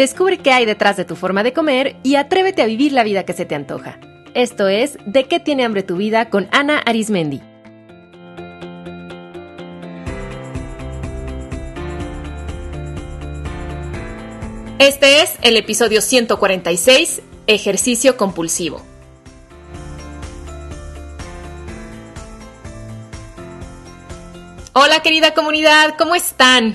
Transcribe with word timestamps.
Descubre 0.00 0.38
qué 0.38 0.50
hay 0.50 0.64
detrás 0.64 0.96
de 0.96 1.04
tu 1.04 1.14
forma 1.14 1.42
de 1.42 1.52
comer 1.52 1.94
y 2.02 2.14
atrévete 2.14 2.62
a 2.62 2.64
vivir 2.64 2.90
la 2.90 3.04
vida 3.04 3.26
que 3.26 3.34
se 3.34 3.44
te 3.44 3.54
antoja. 3.54 4.00
Esto 4.32 4.66
es 4.66 4.96
De 5.04 5.24
qué 5.24 5.40
tiene 5.40 5.62
hambre 5.62 5.82
tu 5.82 5.96
vida 5.96 6.30
con 6.30 6.48
Ana 6.52 6.78
Arismendi. 6.78 7.42
Este 14.78 15.20
es 15.20 15.34
el 15.42 15.58
episodio 15.58 16.00
146, 16.00 17.20
Ejercicio 17.46 18.16
compulsivo. 18.16 18.80
Hola 24.72 25.02
querida 25.02 25.34
comunidad, 25.34 25.94
¿cómo 25.98 26.14
están? 26.14 26.74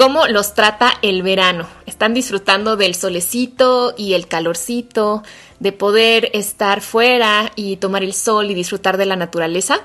¿Cómo 0.00 0.26
los 0.28 0.54
trata 0.54 0.94
el 1.02 1.22
verano? 1.22 1.66
¿Están 1.84 2.14
disfrutando 2.14 2.78
del 2.78 2.94
solecito 2.94 3.92
y 3.98 4.14
el 4.14 4.28
calorcito, 4.28 5.22
de 5.58 5.72
poder 5.72 6.30
estar 6.32 6.80
fuera 6.80 7.52
y 7.54 7.76
tomar 7.76 8.02
el 8.02 8.14
sol 8.14 8.50
y 8.50 8.54
disfrutar 8.54 8.96
de 8.96 9.04
la 9.04 9.16
naturaleza? 9.16 9.82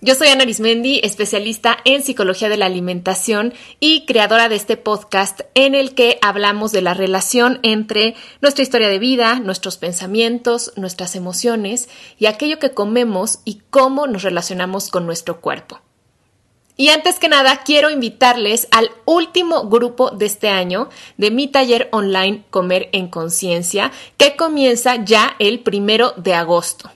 Yo 0.00 0.16
soy 0.16 0.26
Ana 0.26 0.42
Arismendi, 0.42 1.00
especialista 1.04 1.76
en 1.84 2.02
psicología 2.02 2.48
de 2.48 2.56
la 2.56 2.66
alimentación 2.66 3.54
y 3.78 4.04
creadora 4.04 4.48
de 4.48 4.56
este 4.56 4.76
podcast 4.76 5.42
en 5.54 5.76
el 5.76 5.94
que 5.94 6.18
hablamos 6.20 6.72
de 6.72 6.82
la 6.82 6.94
relación 6.94 7.60
entre 7.62 8.16
nuestra 8.42 8.64
historia 8.64 8.88
de 8.88 8.98
vida, 8.98 9.38
nuestros 9.38 9.76
pensamientos, 9.76 10.72
nuestras 10.74 11.14
emociones 11.14 11.88
y 12.18 12.26
aquello 12.26 12.58
que 12.58 12.72
comemos 12.72 13.38
y 13.44 13.62
cómo 13.70 14.08
nos 14.08 14.24
relacionamos 14.24 14.88
con 14.88 15.06
nuestro 15.06 15.40
cuerpo. 15.40 15.83
Y 16.76 16.88
antes 16.88 17.20
que 17.20 17.28
nada, 17.28 17.62
quiero 17.64 17.90
invitarles 17.90 18.66
al 18.72 18.90
último 19.04 19.68
grupo 19.68 20.10
de 20.10 20.26
este 20.26 20.48
año 20.48 20.88
de 21.16 21.30
mi 21.30 21.46
taller 21.46 21.88
online 21.92 22.44
Comer 22.50 22.88
en 22.92 23.08
Conciencia, 23.08 23.92
que 24.16 24.34
comienza 24.34 25.04
ya 25.04 25.36
el 25.38 25.60
primero 25.60 26.14
de 26.16 26.34
agosto. 26.34 26.90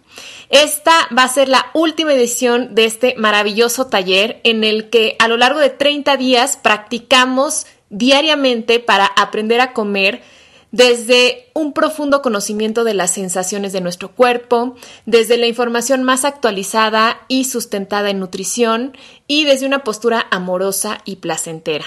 Esta 0.51 1.09
va 1.17 1.25
a 1.25 1.29
ser 1.29 1.49
la 1.49 1.71
última 1.75 2.13
edición 2.13 2.75
de 2.75 2.87
este 2.87 3.15
maravilloso 3.17 3.87
taller 3.87 4.41
en 4.43 4.65
el 4.65 4.91
que 4.91 5.15
a 5.21 5.29
lo 5.29 5.37
largo 5.37 5.61
de 5.61 5.71
30 5.71 6.17
días 6.17 6.57
practicamos 6.57 7.67
diariamente 7.91 8.81
para 8.81 9.07
aprender 9.07 9.61
a 9.61 9.73
comer 9.73 10.23
desde 10.71 11.51
un 11.55 11.73
profundo 11.73 12.21
conocimiento 12.21 12.85
de 12.85 12.95
las 12.95 13.13
sensaciones 13.13 13.73
de 13.73 13.81
nuestro 13.81 14.11
cuerpo, 14.11 14.77
desde 15.07 15.39
la 15.39 15.47
información 15.47 16.03
más 16.03 16.25
actualizada 16.25 17.21
y 17.29 17.45
sustentada 17.45 18.11
en 18.11 18.19
nutrición 18.19 18.97
y 19.27 19.45
desde 19.45 19.67
una 19.67 19.83
postura 19.85 20.27
amorosa 20.31 20.99
y 21.05 21.17
placentera. 21.17 21.87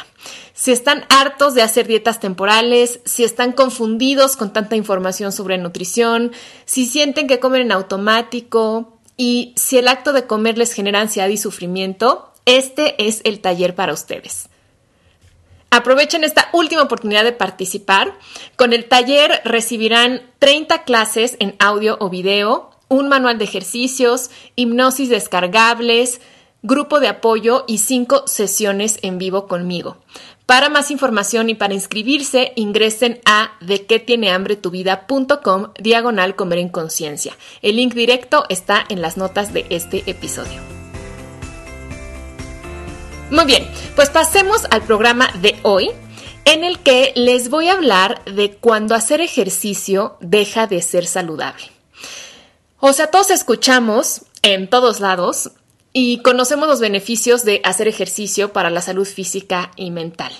Si 0.53 0.71
están 0.71 1.05
hartos 1.09 1.53
de 1.53 1.61
hacer 1.61 1.87
dietas 1.87 2.19
temporales, 2.19 2.99
si 3.05 3.23
están 3.23 3.51
confundidos 3.51 4.35
con 4.35 4.53
tanta 4.53 4.75
información 4.75 5.31
sobre 5.31 5.57
nutrición, 5.57 6.31
si 6.65 6.85
sienten 6.85 7.27
que 7.27 7.39
comen 7.39 7.61
en 7.61 7.71
automático 7.71 8.97
y 9.17 9.53
si 9.55 9.77
el 9.77 9.87
acto 9.87 10.13
de 10.13 10.25
comer 10.25 10.57
les 10.57 10.73
genera 10.73 11.01
ansiedad 11.01 11.29
y 11.29 11.37
sufrimiento, 11.37 12.31
este 12.45 13.07
es 13.07 13.21
el 13.23 13.39
taller 13.39 13.75
para 13.75 13.93
ustedes. 13.93 14.50
Aprovechen 15.71 16.25
esta 16.25 16.49
última 16.51 16.81
oportunidad 16.81 17.23
de 17.23 17.31
participar. 17.31 18.13
Con 18.57 18.73
el 18.73 18.85
taller 18.85 19.41
recibirán 19.45 20.21
30 20.39 20.83
clases 20.83 21.37
en 21.39 21.55
audio 21.59 21.95
o 22.01 22.09
video, 22.09 22.71
un 22.89 23.07
manual 23.07 23.37
de 23.37 23.45
ejercicios, 23.45 24.31
hipnosis 24.57 25.07
descargables, 25.07 26.19
grupo 26.61 26.99
de 26.99 27.07
apoyo 27.07 27.63
y 27.67 27.77
5 27.77 28.27
sesiones 28.27 28.99
en 29.01 29.17
vivo 29.17 29.47
conmigo. 29.47 29.95
Para 30.45 30.67
más 30.67 30.91
información 30.91 31.49
y 31.49 31.55
para 31.55 31.73
inscribirse, 31.73 32.51
ingresen 32.57 33.21
a 33.25 33.53
de 33.61 33.85
qué 33.85 33.99
tiene 33.99 34.31
hambre 34.31 34.57
tu 34.57 34.71
vida.com 34.71 35.71
diagonal 35.79 36.35
comer 36.35 36.59
en 36.59 36.67
conciencia. 36.67 37.37
El 37.61 37.77
link 37.77 37.93
directo 37.93 38.43
está 38.49 38.83
en 38.89 39.01
las 39.01 39.15
notas 39.15 39.53
de 39.53 39.65
este 39.69 40.03
episodio. 40.07 40.70
Muy 43.31 43.45
bien, 43.45 43.65
pues 43.95 44.09
pasemos 44.09 44.65
al 44.71 44.81
programa 44.81 45.31
de 45.41 45.57
hoy 45.63 45.89
en 46.43 46.65
el 46.65 46.79
que 46.79 47.13
les 47.15 47.49
voy 47.49 47.69
a 47.69 47.73
hablar 47.73 48.25
de 48.25 48.57
cuando 48.57 48.93
hacer 48.93 49.21
ejercicio 49.21 50.17
deja 50.19 50.67
de 50.67 50.81
ser 50.81 51.05
saludable. 51.05 51.63
O 52.81 52.91
sea, 52.91 53.07
todos 53.07 53.31
escuchamos 53.31 54.23
en 54.41 54.69
todos 54.69 54.99
lados 54.99 55.51
y 55.93 56.17
conocemos 56.17 56.67
los 56.67 56.81
beneficios 56.81 57.45
de 57.45 57.61
hacer 57.63 57.87
ejercicio 57.87 58.51
para 58.51 58.69
la 58.69 58.81
salud 58.81 59.07
física 59.07 59.71
y 59.77 59.91
mental. 59.91 60.33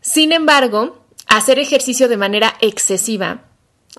Sin 0.00 0.30
embargo, 0.30 0.96
hacer 1.26 1.58
ejercicio 1.58 2.08
de 2.08 2.18
manera 2.18 2.54
excesiva 2.60 3.47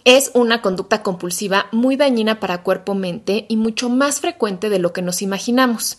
es 0.06 0.32
una 0.34 0.62
conducta 0.62 1.04
compulsiva 1.04 1.68
muy 1.72 1.96
dañina 1.96 2.40
para 2.40 2.64
cuerpo-mente 2.64 3.46
y 3.50 3.58
mucho 3.58 3.90
más 3.90 4.22
frecuente 4.22 4.70
de 4.70 4.80
lo 4.80 4.94
que 4.94 5.02
nos 5.02 5.22
imaginamos. 5.22 5.98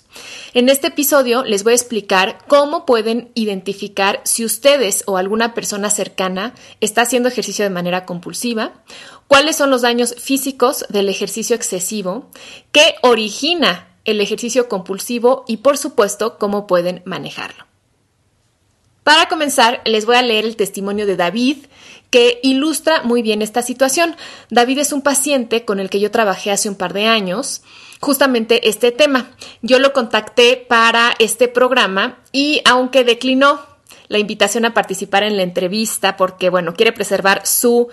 En 0.55 0.69
este 0.69 0.89
episodio 0.89 1.45
les 1.45 1.65
voy 1.65 1.73
a 1.73 1.77
explicar 1.77 2.39
cómo 2.49 2.87
pueden 2.87 3.31
identificar 3.35 4.21
si 4.25 4.45
ustedes 4.45 5.05
o 5.07 5.17
alguna 5.17 5.55
persona 5.55 5.91
cercana 5.91 6.55
está 6.81 7.03
haciendo 7.03 7.29
ejercicio 7.29 7.65
de 7.65 7.71
manera 7.71 8.07
compulsiva, 8.07 8.73
cuáles 9.29 9.57
son 9.57 9.71
los 9.71 9.83
daños 9.83 10.15
físicos 10.19 10.87
del 10.89 11.09
ejercicio 11.09 11.55
excesivo, 11.57 12.31
qué 12.73 12.95
origina 13.03 13.89
el 14.05 14.21
ejercicio 14.21 14.69
compulsivo 14.69 15.45
y 15.47 15.59
por 15.59 15.77
supuesto 15.77 16.39
cómo 16.39 16.67
pueden 16.67 17.03
manejarlo. 17.05 17.70
Para 19.05 19.29
comenzar, 19.29 19.81
les 19.85 20.05
voy 20.05 20.17
a 20.17 20.23
leer 20.23 20.45
el 20.45 20.57
testimonio 20.57 21.07
de 21.07 21.17
David, 21.17 21.59
que 22.11 22.41
ilustra 22.43 23.03
muy 23.03 23.23
bien 23.23 23.41
esta 23.41 23.63
situación. 23.63 24.17
David 24.51 24.79
es 24.79 24.93
un 24.93 25.01
paciente 25.03 25.65
con 25.65 25.81
el 25.81 25.91
que 25.91 26.01
yo 26.01 26.11
trabajé 26.11 26.51
hace 26.51 26.69
un 26.69 26.75
par 26.75 26.93
de 26.93 27.07
años, 27.07 27.63
justamente 28.01 28.69
este 28.69 28.93
tema. 28.93 29.31
Yo 29.63 29.79
lo 29.79 29.93
contacté 29.93 30.57
para 30.57 31.15
este 31.19 31.49
programa 31.49 32.19
y 32.33 32.61
aunque 32.65 33.05
declinó 33.05 33.61
la 34.09 34.19
invitación 34.19 34.65
a 34.65 34.75
participar 34.75 35.23
en 35.23 35.37
la 35.37 35.45
entrevista 35.45 36.17
porque, 36.17 36.51
bueno, 36.51 36.75
quiere 36.75 36.93
preservar 36.93 37.47
su 37.47 37.89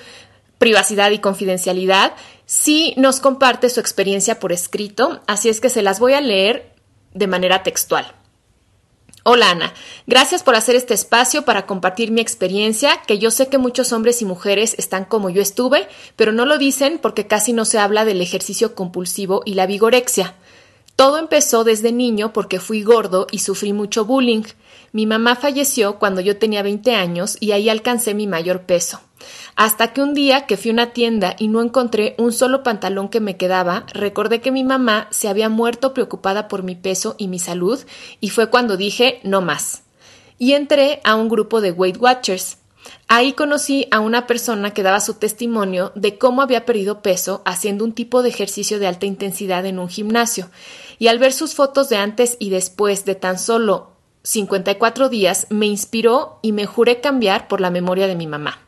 privacidad 0.58 1.12
y 1.12 1.20
confidencialidad, 1.20 2.14
sí 2.48 2.96
nos 2.98 3.20
comparte 3.20 3.70
su 3.70 3.80
experiencia 3.80 4.40
por 4.40 4.52
escrito, 4.52 5.22
así 5.28 5.50
es 5.50 5.62
que 5.62 5.70
se 5.70 5.84
las 5.84 6.00
voy 6.00 6.14
a 6.14 6.22
leer 6.22 6.74
de 7.14 7.28
manera 7.28 7.62
textual. 7.62 8.12
Hola 9.30 9.50
Ana, 9.50 9.74
gracias 10.06 10.42
por 10.42 10.56
hacer 10.56 10.78
este 10.78 10.94
espacio 10.94 11.44
para 11.44 11.66
compartir 11.66 12.12
mi 12.12 12.22
experiencia, 12.22 13.02
que 13.06 13.20
yo 13.20 13.30
sé 13.30 13.50
que 13.50 13.58
muchos 13.58 13.92
hombres 13.92 14.22
y 14.22 14.26
mujeres 14.26 14.74
están 14.78 15.04
como 15.04 15.30
yo 15.30 15.42
estuve, 15.42 15.86
pero 16.16 16.32
no 16.32 16.46
lo 16.46 16.58
dicen 16.58 16.98
porque 16.98 17.28
casi 17.28 17.52
no 17.52 17.66
se 17.66 17.78
habla 17.78 18.06
del 18.06 18.22
ejercicio 18.22 18.74
compulsivo 18.74 19.42
y 19.44 19.56
la 19.56 19.66
vigorexia. 19.66 20.34
Todo 20.98 21.20
empezó 21.20 21.64
desde 21.64 21.92
niño 21.92 22.34
porque 22.34 22.60
fui 22.60 22.82
gordo 22.82 23.28
y 23.32 23.38
sufrí 23.38 23.72
mucho 23.72 24.04
bullying. 24.04 24.42
Mi 24.94 25.06
mamá 25.06 25.36
falleció 25.36 26.00
cuando 26.00 26.22
yo 26.22 26.38
tenía 26.38 26.64
20 26.64 26.96
años 26.96 27.38
y 27.40 27.52
ahí 27.52 27.70
alcancé 27.70 28.16
mi 28.16 28.26
mayor 28.26 28.64
peso. 28.64 29.00
Hasta 29.56 29.94
que 29.94 30.02
un 30.02 30.16
día 30.16 30.48
que 30.48 30.58
fui 30.58 30.72
a 30.72 30.74
una 30.74 30.94
tienda 30.94 31.36
y 31.38 31.50
no 31.50 31.62
encontré 31.62 32.16
un 32.18 32.34
solo 32.34 32.64
pantalón 32.64 33.10
que 33.10 33.20
me 33.20 33.38
quedaba, 33.38 33.86
recordé 33.94 34.42
que 34.42 34.52
mi 34.52 34.64
mamá 34.64 35.08
se 35.12 35.28
había 35.28 35.50
muerto 35.50 35.94
preocupada 35.94 36.48
por 36.48 36.64
mi 36.64 36.74
peso 36.74 37.14
y 37.20 37.28
mi 37.28 37.38
salud, 37.38 37.80
y 38.20 38.30
fue 38.30 38.50
cuando 38.50 38.76
dije 38.76 39.20
no 39.24 39.42
más. 39.42 39.84
Y 40.40 40.54
entré 40.54 41.02
a 41.04 41.16
un 41.16 41.30
grupo 41.30 41.62
de 41.62 41.74
Weight 41.74 41.98
Watchers. 42.02 42.58
Ahí 43.08 43.34
conocí 43.34 43.88
a 43.92 44.00
una 44.00 44.28
persona 44.28 44.74
que 44.74 44.84
daba 44.84 45.00
su 45.00 45.14
testimonio 45.14 45.92
de 45.96 46.18
cómo 46.18 46.42
había 46.42 46.66
perdido 46.66 47.02
peso 47.02 47.42
haciendo 47.46 47.86
un 47.86 47.94
tipo 47.94 48.22
de 48.22 48.30
ejercicio 48.30 48.80
de 48.80 48.88
alta 48.88 49.06
intensidad 49.06 49.66
en 49.66 49.80
un 49.80 49.90
gimnasio, 49.90 50.50
y 51.00 51.08
al 51.08 51.20
ver 51.20 51.34
sus 51.34 51.56
fotos 51.56 51.90
de 51.90 51.98
antes 51.98 52.36
y 52.40 52.50
después 52.50 53.06
de 53.06 53.16
tan 53.16 53.40
solo 53.40 53.92
54 54.24 55.08
días 55.08 55.48
me 55.50 55.68
inspiró 55.68 56.40
y 56.42 56.52
me 56.52 56.66
juré 56.66 57.00
cambiar 57.00 57.48
por 57.48 57.62
la 57.62 57.70
memoria 57.70 58.08
de 58.08 58.16
mi 58.16 58.28
mamá. 58.28 58.60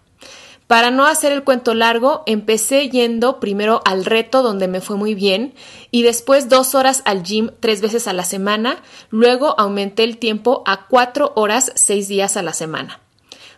Para 0.68 0.92
no 0.92 1.08
hacer 1.08 1.32
el 1.32 1.44
cuento 1.44 1.74
largo, 1.74 2.22
empecé 2.28 2.90
yendo 2.90 3.40
primero 3.40 3.82
al 3.86 4.06
reto 4.06 4.44
donde 4.44 4.68
me 4.68 4.82
fue 4.82 4.98
muy 4.98 5.16
bien 5.16 5.56
y 5.90 6.04
después 6.04 6.48
dos 6.48 6.76
horas 6.76 7.02
al 7.06 7.24
gym 7.24 7.50
tres 7.60 7.82
veces 7.82 8.08
a 8.08 8.14
la 8.14 8.24
semana, 8.24 8.82
luego 9.10 9.60
aumenté 9.60 10.04
el 10.04 10.18
tiempo 10.18 10.62
a 10.68 10.86
cuatro 10.86 11.34
horas 11.36 11.72
seis 11.74 12.08
días 12.08 12.38
a 12.38 12.44
la 12.44 12.54
semana. 12.54 13.02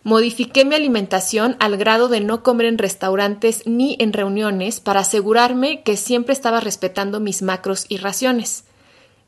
Modifiqué 0.04 0.66
mi 0.66 0.76
alimentación 0.76 1.56
al 1.60 1.78
grado 1.78 2.08
de 2.08 2.22
no 2.22 2.44
comer 2.44 2.68
en 2.68 2.78
restaurantes 2.78 3.64
ni 3.66 3.96
en 4.00 4.14
reuniones 4.14 4.80
para 4.80 5.02
asegurarme 5.02 5.84
que 5.84 5.98
siempre 5.98 6.34
estaba 6.34 6.60
respetando 6.60 7.20
mis 7.20 7.42
macros 7.42 7.86
y 7.88 7.98
raciones. 7.98 8.64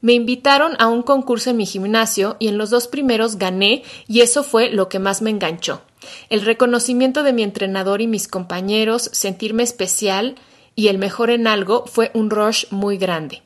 Me 0.01 0.13
invitaron 0.13 0.73
a 0.79 0.87
un 0.87 1.03
concurso 1.03 1.51
en 1.51 1.57
mi 1.57 1.65
gimnasio 1.65 2.35
y 2.39 2.47
en 2.47 2.57
los 2.57 2.69
dos 2.69 2.87
primeros 2.87 3.37
gané 3.37 3.83
y 4.07 4.21
eso 4.21 4.43
fue 4.43 4.69
lo 4.69 4.89
que 4.89 4.99
más 4.99 5.21
me 5.21 5.29
enganchó 5.29 5.81
el 6.29 6.41
reconocimiento 6.41 7.23
de 7.23 7.33
mi 7.33 7.43
entrenador 7.43 8.01
y 8.01 8.07
mis 8.07 8.27
compañeros, 8.27 9.09
sentirme 9.13 9.63
especial 9.63 10.35
y 10.75 10.87
el 10.87 10.97
mejor 10.97 11.29
en 11.29 11.47
algo 11.47 11.85
fue 11.85 12.11
un 12.13 12.29
rush 12.29 12.65
muy 12.71 12.97
grande. 12.97 13.41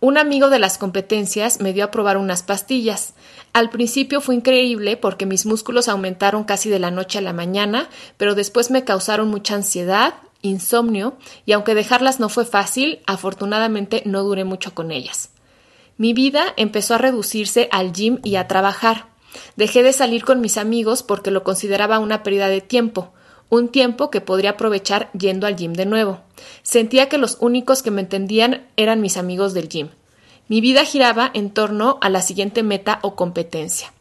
Un 0.00 0.18
amigo 0.18 0.50
de 0.50 0.58
las 0.58 0.76
competencias 0.76 1.60
me 1.60 1.72
dio 1.72 1.84
a 1.84 1.90
probar 1.90 2.18
unas 2.18 2.42
pastillas. 2.42 3.14
Al 3.54 3.70
principio 3.70 4.20
fue 4.20 4.34
increíble 4.34 4.96
porque 4.98 5.24
mis 5.24 5.46
músculos 5.46 5.88
aumentaron 5.88 6.44
casi 6.44 6.68
de 6.68 6.78
la 6.78 6.90
noche 6.90 7.18
a 7.18 7.22
la 7.22 7.32
mañana, 7.32 7.88
pero 8.18 8.34
después 8.34 8.70
me 8.70 8.84
causaron 8.84 9.28
mucha 9.28 9.54
ansiedad, 9.54 10.14
insomnio, 10.42 11.16
y 11.46 11.52
aunque 11.52 11.74
dejarlas 11.74 12.20
no 12.20 12.28
fue 12.28 12.44
fácil, 12.44 13.00
afortunadamente 13.06 14.02
no 14.04 14.22
duré 14.22 14.44
mucho 14.44 14.74
con 14.74 14.90
ellas. 14.90 15.30
Mi 15.96 16.12
vida 16.12 16.52
empezó 16.58 16.94
a 16.94 16.98
reducirse 16.98 17.70
al 17.72 17.92
gym 17.92 18.18
y 18.22 18.36
a 18.36 18.48
trabajar. 18.48 19.06
Dejé 19.56 19.82
de 19.82 19.94
salir 19.94 20.24
con 20.24 20.42
mis 20.42 20.58
amigos 20.58 21.02
porque 21.02 21.30
lo 21.30 21.42
consideraba 21.42 21.98
una 21.98 22.22
pérdida 22.22 22.48
de 22.48 22.60
tiempo, 22.60 23.14
un 23.48 23.68
tiempo 23.68 24.10
que 24.10 24.20
podría 24.20 24.50
aprovechar 24.50 25.10
yendo 25.12 25.46
al 25.46 25.56
gym 25.56 25.72
de 25.72 25.86
nuevo. 25.86 26.20
Sentía 26.62 27.08
que 27.08 27.18
los 27.18 27.38
únicos 27.40 27.82
que 27.82 27.90
me 27.90 28.02
entendían 28.02 28.66
eran 28.76 29.00
mis 29.00 29.16
amigos 29.16 29.54
del 29.54 29.68
gym. 29.68 29.88
Mi 30.48 30.60
vida 30.60 30.84
giraba 30.84 31.30
en 31.34 31.50
torno 31.50 31.98
a 32.00 32.08
la 32.08 32.22
siguiente 32.22 32.62
meta 32.62 32.98
o 33.02 33.16
competencia. 33.16 33.92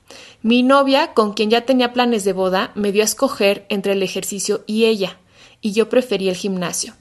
Mi 0.41 0.61
novia, 0.61 1.13
con 1.13 1.33
quien 1.33 1.49
ya 1.49 1.61
tenía 1.61 1.93
planes 1.93 2.23
de 2.23 2.33
boda, 2.33 2.71
me 2.75 2.91
dio 2.91 3.01
a 3.01 3.05
escoger 3.05 3.65
entre 3.69 3.93
el 3.93 4.03
ejercicio 4.03 4.63
y 4.67 4.85
ella, 4.85 5.17
y 5.61 5.71
yo 5.71 5.89
preferí 5.89 6.29
el 6.29 6.35
gimnasio. 6.35 6.93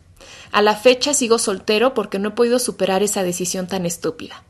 A 0.51 0.63
la 0.63 0.77
fecha 0.77 1.13
sigo 1.13 1.39
soltero 1.39 1.95
porque 1.95 2.19
no 2.19 2.29
he 2.29 2.33
podido 2.33 2.59
superar 2.59 3.03
esa 3.03 3.23
decisión 3.23 3.67
tan 3.67 3.85
estúpida. 3.85 4.43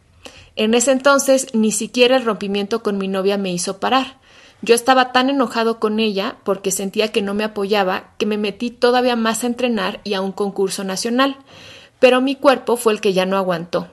En 0.57 0.75
ese 0.75 0.93
entonces 0.93 1.49
ni 1.55 1.73
siquiera 1.73 2.17
el 2.17 2.25
rompimiento 2.25 2.83
con 2.83 2.99
mi 2.99 3.09
novia 3.09 3.39
me 3.39 3.53
hizo 3.53 3.81
parar. 3.81 4.19
Yo 4.65 4.75
estaba 4.75 5.13
tan 5.13 5.29
enojado 5.29 5.79
con 5.79 6.01
ella 6.01 6.37
porque 6.43 6.71
sentía 6.71 7.13
que 7.13 7.21
no 7.21 7.35
me 7.35 7.45
apoyaba 7.45 8.15
que 8.17 8.25
me 8.25 8.39
metí 8.39 8.71
todavía 8.71 9.15
más 9.15 9.45
a 9.45 9.47
entrenar 9.47 10.01
y 10.05 10.15
a 10.15 10.23
un 10.23 10.33
concurso 10.33 10.85
nacional. 10.85 11.37
Pero 11.99 12.23
mi 12.23 12.35
cuerpo 12.35 12.79
fue 12.79 12.95
el 12.95 13.03
que 13.03 13.13
ya 13.13 13.27
no 13.27 13.37
aguantó. 13.37 13.89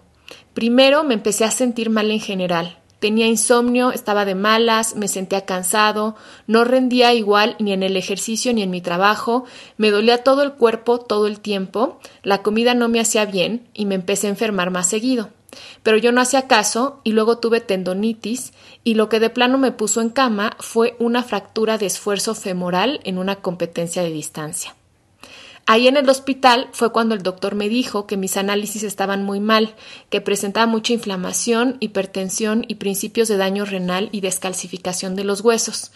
Primero 0.53 1.03
me 1.03 1.13
empecé 1.13 1.43
a 1.43 1.51
sentir 1.51 1.89
mal 1.89 2.09
en 2.09 2.21
general. 2.21 2.77
Tenía 2.99 3.27
insomnio, 3.27 3.91
estaba 3.91 4.23
de 4.23 4.35
malas, 4.35 4.95
me 4.95 5.09
sentía 5.09 5.43
cansado, 5.43 6.15
no 6.47 6.63
rendía 6.63 7.13
igual 7.13 7.57
ni 7.59 7.73
en 7.73 7.83
el 7.83 7.97
ejercicio 7.97 8.53
ni 8.53 8.61
en 8.61 8.69
mi 8.69 8.79
trabajo, 8.79 9.43
me 9.75 9.91
dolía 9.91 10.23
todo 10.23 10.41
el 10.41 10.53
cuerpo 10.53 10.99
todo 10.99 11.27
el 11.27 11.41
tiempo, 11.41 11.99
la 12.23 12.43
comida 12.43 12.75
no 12.75 12.87
me 12.87 13.01
hacía 13.01 13.25
bien 13.25 13.67
y 13.73 13.87
me 13.87 13.95
empecé 13.95 14.27
a 14.27 14.29
enfermar 14.29 14.71
más 14.71 14.87
seguido. 14.87 15.31
Pero 15.83 15.97
yo 15.97 16.11
no 16.11 16.21
hacía 16.21 16.47
caso 16.47 17.01
y 17.03 17.11
luego 17.11 17.37
tuve 17.37 17.61
tendonitis 17.61 18.53
y 18.83 18.95
lo 18.95 19.09
que 19.09 19.19
de 19.19 19.29
plano 19.29 19.57
me 19.57 19.71
puso 19.71 20.01
en 20.01 20.09
cama 20.09 20.55
fue 20.59 20.95
una 20.99 21.23
fractura 21.23 21.77
de 21.77 21.85
esfuerzo 21.85 22.35
femoral 22.35 22.99
en 23.03 23.17
una 23.17 23.37
competencia 23.37 24.03
de 24.03 24.11
distancia. 24.11 24.75
Ahí 25.67 25.87
en 25.87 25.95
el 25.95 26.09
hospital 26.09 26.69
fue 26.73 26.91
cuando 26.91 27.13
el 27.13 27.21
doctor 27.21 27.55
me 27.55 27.69
dijo 27.69 28.07
que 28.07 28.17
mis 28.17 28.35
análisis 28.35 28.83
estaban 28.83 29.23
muy 29.23 29.39
mal, 29.39 29.75
que 30.09 30.19
presentaba 30.19 30.65
mucha 30.65 30.93
inflamación, 30.93 31.77
hipertensión 31.79 32.65
y 32.67 32.75
principios 32.75 33.27
de 33.27 33.37
daño 33.37 33.63
renal 33.65 34.09
y 34.11 34.21
descalcificación 34.21 35.15
de 35.15 35.23
los 35.23 35.41
huesos. 35.41 35.91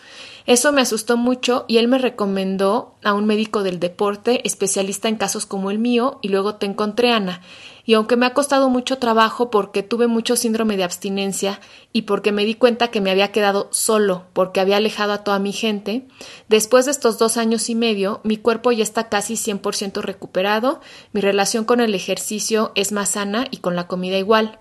Eso 0.45 0.71
me 0.71 0.81
asustó 0.81 1.17
mucho 1.17 1.65
y 1.67 1.77
él 1.77 1.87
me 1.87 1.97
recomendó 1.97 2.95
a 3.03 3.13
un 3.13 3.25
médico 3.25 3.63
del 3.63 3.79
deporte, 3.79 4.47
especialista 4.47 5.09
en 5.09 5.15
casos 5.15 5.47
como 5.47 5.71
el 5.71 5.79
mío, 5.79 6.19
y 6.21 6.29
luego 6.29 6.55
te 6.55 6.67
encontré, 6.67 7.11
Ana 7.11 7.41
y 7.85 7.93
aunque 7.93 8.17
me 8.17 8.25
ha 8.25 8.33
costado 8.33 8.69
mucho 8.69 8.97
trabajo 8.97 9.49
porque 9.51 9.83
tuve 9.83 10.07
mucho 10.07 10.35
síndrome 10.35 10.77
de 10.77 10.83
abstinencia 10.83 11.59
y 11.93 12.03
porque 12.03 12.31
me 12.31 12.45
di 12.45 12.55
cuenta 12.55 12.89
que 12.89 13.01
me 13.01 13.11
había 13.11 13.31
quedado 13.31 13.69
solo 13.71 14.25
porque 14.33 14.59
había 14.59 14.77
alejado 14.77 15.13
a 15.13 15.23
toda 15.23 15.39
mi 15.39 15.53
gente, 15.53 16.07
después 16.49 16.85
de 16.85 16.91
estos 16.91 17.19
dos 17.19 17.37
años 17.37 17.69
y 17.69 17.75
medio 17.75 18.21
mi 18.23 18.37
cuerpo 18.37 18.71
ya 18.71 18.83
está 18.83 19.09
casi 19.09 19.35
100% 19.35 20.01
recuperado, 20.01 20.81
mi 21.13 21.21
relación 21.21 21.65
con 21.65 21.79
el 21.79 21.93
ejercicio 21.93 22.71
es 22.75 22.91
más 22.91 23.09
sana 23.09 23.45
y 23.51 23.57
con 23.57 23.75
la 23.75 23.87
comida 23.87 24.17
igual. 24.17 24.59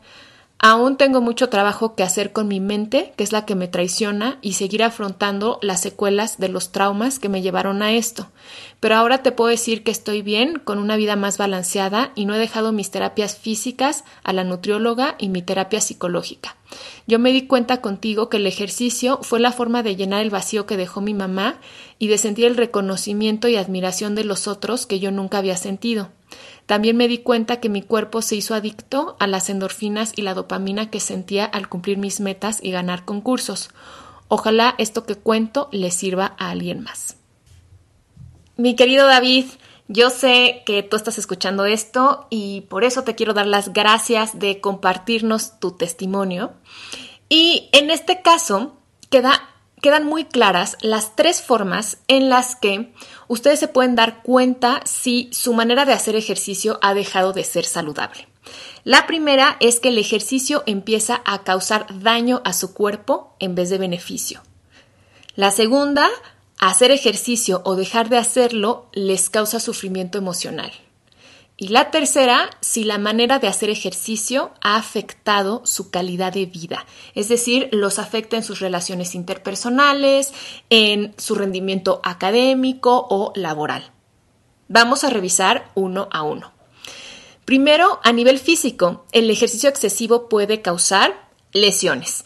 Aún 0.67 0.97
tengo 0.97 1.21
mucho 1.21 1.51
trabajo 1.51 1.95
que 1.95 2.03
hacer 2.03 2.33
con 2.33 2.49
mi 2.49 2.59
mente, 2.59 3.13
que 3.19 3.25
es 3.25 3.33
la 3.33 3.45
que 3.45 3.55
me 3.55 3.69
traiciona, 3.69 4.39
y 4.41 4.55
seguir 4.55 4.83
afrontando 4.83 5.59
las 5.61 5.83
secuelas 5.83 6.39
de 6.39 6.49
los 6.49 6.73
traumas 6.73 7.19
que 7.19 7.29
me 7.29 7.43
llevaron 7.43 7.83
a 7.83 7.93
esto. 7.93 8.31
Pero 8.81 8.97
ahora 8.97 9.23
te 9.23 9.31
puedo 9.31 9.51
decir 9.51 9.83
que 9.83 9.91
estoy 9.91 10.23
bien, 10.23 10.59
con 10.59 10.79
una 10.79 10.97
vida 10.97 11.17
más 11.17 11.37
balanceada, 11.37 12.13
y 12.15 12.25
no 12.25 12.35
he 12.35 12.39
dejado 12.39 12.73
mis 12.73 12.91
terapias 12.91 13.37
físicas 13.37 14.05
a 14.23 14.33
la 14.33 14.43
nutrióloga 14.43 15.17
y 15.19 15.29
mi 15.29 15.43
terapia 15.43 15.83
psicológica. 15.83 16.57
Yo 17.07 17.19
me 17.19 17.33
di 17.33 17.47
cuenta 17.47 17.83
contigo 17.83 18.31
que 18.31 18.39
el 18.39 18.47
ejercicio 18.47 19.19
fue 19.21 19.41
la 19.41 19.53
forma 19.53 19.83
de 19.83 19.97
llenar 19.97 20.23
el 20.23 20.31
vacío 20.31 20.65
que 20.65 20.79
dejó 20.79 21.03
mi 21.03 21.13
mamá 21.13 21.57
y 21.99 22.09
de 22.09 22.17
sentir 22.17 22.47
el 22.47 22.57
reconocimiento 22.57 23.49
y 23.49 23.57
admiración 23.57 24.15
de 24.15 24.25
los 24.25 24.49
otros 24.49 24.87
que 24.87 24.99
yo 24.99 25.11
nunca 25.11 25.37
había 25.37 25.59
sentido. 25.59 26.09
También 26.67 26.97
me 26.97 27.09
di 27.09 27.19
cuenta 27.19 27.61
que 27.61 27.69
mi 27.69 27.83
cuerpo 27.83 28.23
se 28.23 28.37
hizo 28.37 28.55
adicto 28.55 29.17
a 29.19 29.27
las 29.27 29.51
endorfinas 29.51 30.13
y 30.17 30.23
la 30.23 30.35
dopamina 30.35 30.91
que 30.91 31.01
sentía 31.01 31.45
al 31.45 31.69
cumplir 31.69 31.99
mis 31.99 32.21
metas 32.21 32.59
y 32.63 32.71
ganar 32.71 33.05
concursos. 33.05 33.71
Ojalá 34.29 34.75
esto 34.79 35.05
que 35.05 35.17
cuento 35.17 35.69
le 35.73 35.91
sirva 35.91 36.35
a 36.39 36.51
alguien 36.51 36.83
más. 36.83 37.17
Mi 38.57 38.77
querido 38.77 39.07
David, 39.07 39.47
yo 39.89 40.09
sé 40.09 40.63
que 40.65 40.83
tú 40.83 40.97
estás 40.97 41.19
escuchando 41.19 41.67
esto 41.67 42.27
y 42.31 42.63
por 42.63 42.85
eso 42.85 43.05
te 43.05 43.15
quiero 43.15 43.35
dar 43.35 43.47
las 43.47 43.73
gracias 43.73 44.39
de 44.39 44.61
compartirnos 44.61 45.61
tu 45.61 45.73
testimonio. 45.73 46.55
Y 47.29 47.69
en 47.73 47.91
este 47.91 48.23
caso 48.23 48.77
queda 49.11 49.51
quedan 49.85 50.07
muy 50.07 50.25
claras 50.25 50.79
las 50.81 51.15
tres 51.15 51.43
formas 51.43 51.99
en 52.09 52.31
las 52.31 52.57
que 52.57 52.95
ustedes 53.29 53.61
se 53.61 53.69
pueden 53.69 53.94
dar 53.94 54.23
cuenta 54.23 54.81
si 54.85 55.29
su 55.32 55.55
manera 55.55 55.85
de 55.85 55.93
hacer 55.93 56.17
ejercicio 56.17 56.79
ha 56.82 56.94
dejado 56.94 57.32
de 57.32 57.44
ser 57.44 57.65
saludable. 57.65 58.29
La 58.85 59.06
primera 59.06 59.56
es 59.61 59.81
que 59.81 59.88
el 59.88 59.99
ejercicio 59.99 60.62
empieza 60.67 61.23
a 61.25 61.43
causar 61.44 61.87
daño 62.00 62.43
a 62.44 62.53
su 62.53 62.75
cuerpo 62.75 63.35
en 63.38 63.55
vez 63.55 63.71
de 63.71 63.79
beneficio. 63.79 64.43
La 65.37 65.50
segunda, 65.50 66.09
hacer 66.59 66.91
ejercicio 66.91 67.62
o 67.65 67.76
dejar 67.76 68.09
de 68.09 68.19
hacerlo 68.19 68.87
les 68.93 69.31
causa 69.31 69.59
sufrimiento 69.59 70.19
emocional. 70.19 70.70
Y 71.56 71.69
la 71.69 71.93
tercera, 71.93 72.51
si 72.61 72.83
la 72.83 72.99
manera 72.99 73.39
de 73.39 73.47
hacer 73.47 73.71
ejercicio 73.71 74.51
ha 74.61 74.75
afectado 74.77 75.62
su 75.65 75.91
calidad 75.91 76.33
de 76.33 76.47
vida, 76.47 76.85
es 77.15 77.29
decir, 77.29 77.69
los 77.71 78.01
afecta 78.01 78.37
en 78.37 78.43
sus 78.43 78.59
relaciones 78.59 79.15
interpersonales, 79.15 80.33
en 80.69 81.15
su 81.17 81.37
rendimiento 81.37 82.01
académico 82.03 83.06
o 83.09 83.33
laboral. 83.37 83.93
Vamos 84.67 85.05
a 85.05 85.11
revisar 85.11 85.71
uno 85.77 86.09
a 86.11 86.23
uno. 86.23 86.53
Primero, 87.45 88.01
a 88.03 88.12
nivel 88.12 88.41
físico, 88.41 89.05
el 89.12 89.31
ejercicio 89.31 89.69
excesivo 89.69 90.29
puede 90.29 90.61
causar 90.61 91.29
lesiones. 91.53 92.25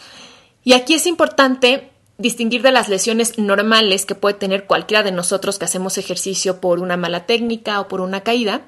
Y 0.65 0.73
aquí 0.73 0.95
es 0.95 1.07
importante 1.07 1.91
distinguir 2.17 2.63
de 2.63 2.73
las 2.73 2.89
lesiones 2.89 3.39
normales 3.39 4.07
que 4.07 4.15
puede 4.15 4.37
tener 4.37 4.67
cualquiera 4.67 5.03
de 5.03 5.13
nosotros 5.13 5.59
que 5.59 5.67
hacemos 5.67 5.99
ejercicio 5.99 6.63
por 6.63 6.79
una 6.81 6.97
mala 6.97 7.27
técnica 7.27 7.79
o 7.81 7.89
por 7.89 8.01
una 8.01 8.23
caída 8.23 8.63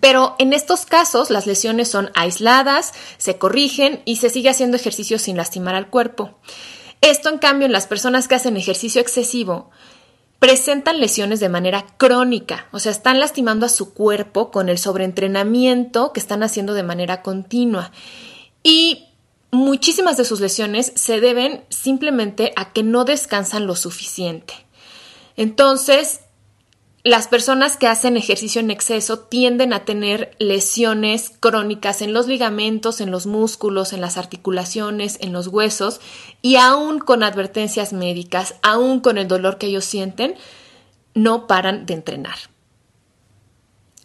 pero 0.00 0.34
en 0.38 0.52
estos 0.52 0.84
casos 0.86 1.30
las 1.30 1.46
lesiones 1.46 1.88
son 1.88 2.10
aisladas, 2.14 2.92
se 3.18 3.38
corrigen 3.38 4.02
y 4.04 4.16
se 4.16 4.30
sigue 4.30 4.50
haciendo 4.50 4.76
ejercicio 4.76 5.18
sin 5.18 5.36
lastimar 5.36 5.74
al 5.74 5.88
cuerpo. 5.88 6.38
Esto, 7.00 7.28
en 7.28 7.38
cambio, 7.38 7.66
en 7.66 7.72
las 7.72 7.86
personas 7.86 8.26
que 8.26 8.34
hacen 8.34 8.56
ejercicio 8.56 9.00
excesivo, 9.00 9.70
presentan 10.38 11.00
lesiones 11.00 11.40
de 11.40 11.48
manera 11.48 11.86
crónica, 11.96 12.66
o 12.72 12.78
sea, 12.78 12.92
están 12.92 13.20
lastimando 13.20 13.66
a 13.66 13.70
su 13.70 13.94
cuerpo 13.94 14.50
con 14.50 14.68
el 14.68 14.78
sobreentrenamiento 14.78 16.12
que 16.12 16.20
están 16.20 16.42
haciendo 16.42 16.74
de 16.74 16.82
manera 16.82 17.22
continua. 17.22 17.92
Y 18.62 19.06
muchísimas 19.50 20.16
de 20.16 20.24
sus 20.24 20.40
lesiones 20.40 20.92
se 20.94 21.20
deben 21.20 21.64
simplemente 21.68 22.52
a 22.56 22.72
que 22.72 22.82
no 22.82 23.04
descansan 23.04 23.66
lo 23.66 23.76
suficiente. 23.76 24.54
Entonces, 25.36 26.20
las 27.06 27.28
personas 27.28 27.76
que 27.76 27.86
hacen 27.86 28.16
ejercicio 28.16 28.60
en 28.60 28.72
exceso 28.72 29.20
tienden 29.20 29.72
a 29.72 29.84
tener 29.84 30.34
lesiones 30.40 31.30
crónicas 31.38 32.02
en 32.02 32.12
los 32.12 32.26
ligamentos, 32.26 33.00
en 33.00 33.12
los 33.12 33.26
músculos, 33.26 33.92
en 33.92 34.00
las 34.00 34.16
articulaciones, 34.16 35.16
en 35.20 35.32
los 35.32 35.46
huesos 35.46 36.00
y 36.42 36.56
aún 36.56 36.98
con 36.98 37.22
advertencias 37.22 37.92
médicas, 37.92 38.56
aún 38.60 38.98
con 38.98 39.18
el 39.18 39.28
dolor 39.28 39.56
que 39.56 39.68
ellos 39.68 39.84
sienten, 39.84 40.34
no 41.14 41.46
paran 41.46 41.86
de 41.86 41.94
entrenar. 41.94 42.38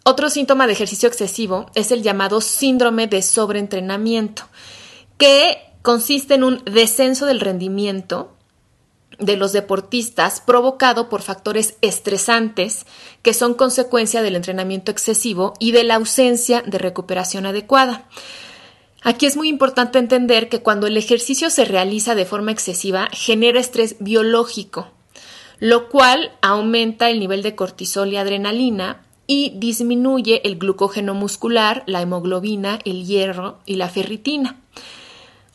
Otro 0.03 0.29
síntoma 0.29 0.67
de 0.67 0.74
ejercicio 0.74 1.10
excesivo 1.10 1.72
es 1.74 1.89
el 1.89 2.03
llamado 2.03 2.39
síndrome 2.39 3.08
de 3.08 3.24
sobreentrenamiento, 3.24 4.43
que 5.17 5.58
consiste 5.81 6.36
en 6.36 6.43
un 6.43 6.63
descenso 6.65 7.25
del 7.25 7.39
rendimiento 7.39 8.38
de 9.22 9.38
los 9.38 9.54
deportistas 9.54 10.42
provocado 10.42 11.08
por 11.08 11.22
factores 11.22 11.75
estresantes 11.82 12.86
que 13.22 13.34
son 13.34 13.54
consecuencia 13.54 14.22
del 14.22 14.36
entrenamiento 14.36 14.92
excesivo 14.92 15.54
y 15.60 15.72
de 15.72 15.84
la 15.86 15.96
ausencia 15.96 16.63
de 16.66 16.78
recuperación 16.80 17.46
adecuada. 17.46 18.10
Aquí 19.04 19.25
es 19.25 19.38
muy 19.38 19.48
importante 19.48 20.00
entender 20.00 20.50
que 20.50 20.62
cuando 20.62 20.88
el 20.88 20.98
ejercicio 20.98 21.50
se 21.50 21.66
realiza 21.66 22.13
de 22.13 22.25
forma 22.25 22.51
excesiva 22.51 23.08
genera 23.12 23.60
estrés 23.60 23.96
biológico, 24.00 24.90
lo 25.60 25.90
cual 25.90 26.32
aumenta 26.42 27.10
el 27.10 27.20
nivel 27.20 27.44
de 27.44 27.56
cortisol 27.56 28.12
y 28.12 28.18
adrenalina 28.18 29.04
y 29.28 29.54
disminuye 29.56 30.42
el 30.44 30.58
glucógeno 30.58 31.13
muscular, 31.13 31.84
la 31.86 32.01
hemoglobina, 32.01 32.80
el 32.86 33.06
hierro 33.06 33.60
y 33.66 33.75
la 33.75 33.88
ferritina. 33.88 34.58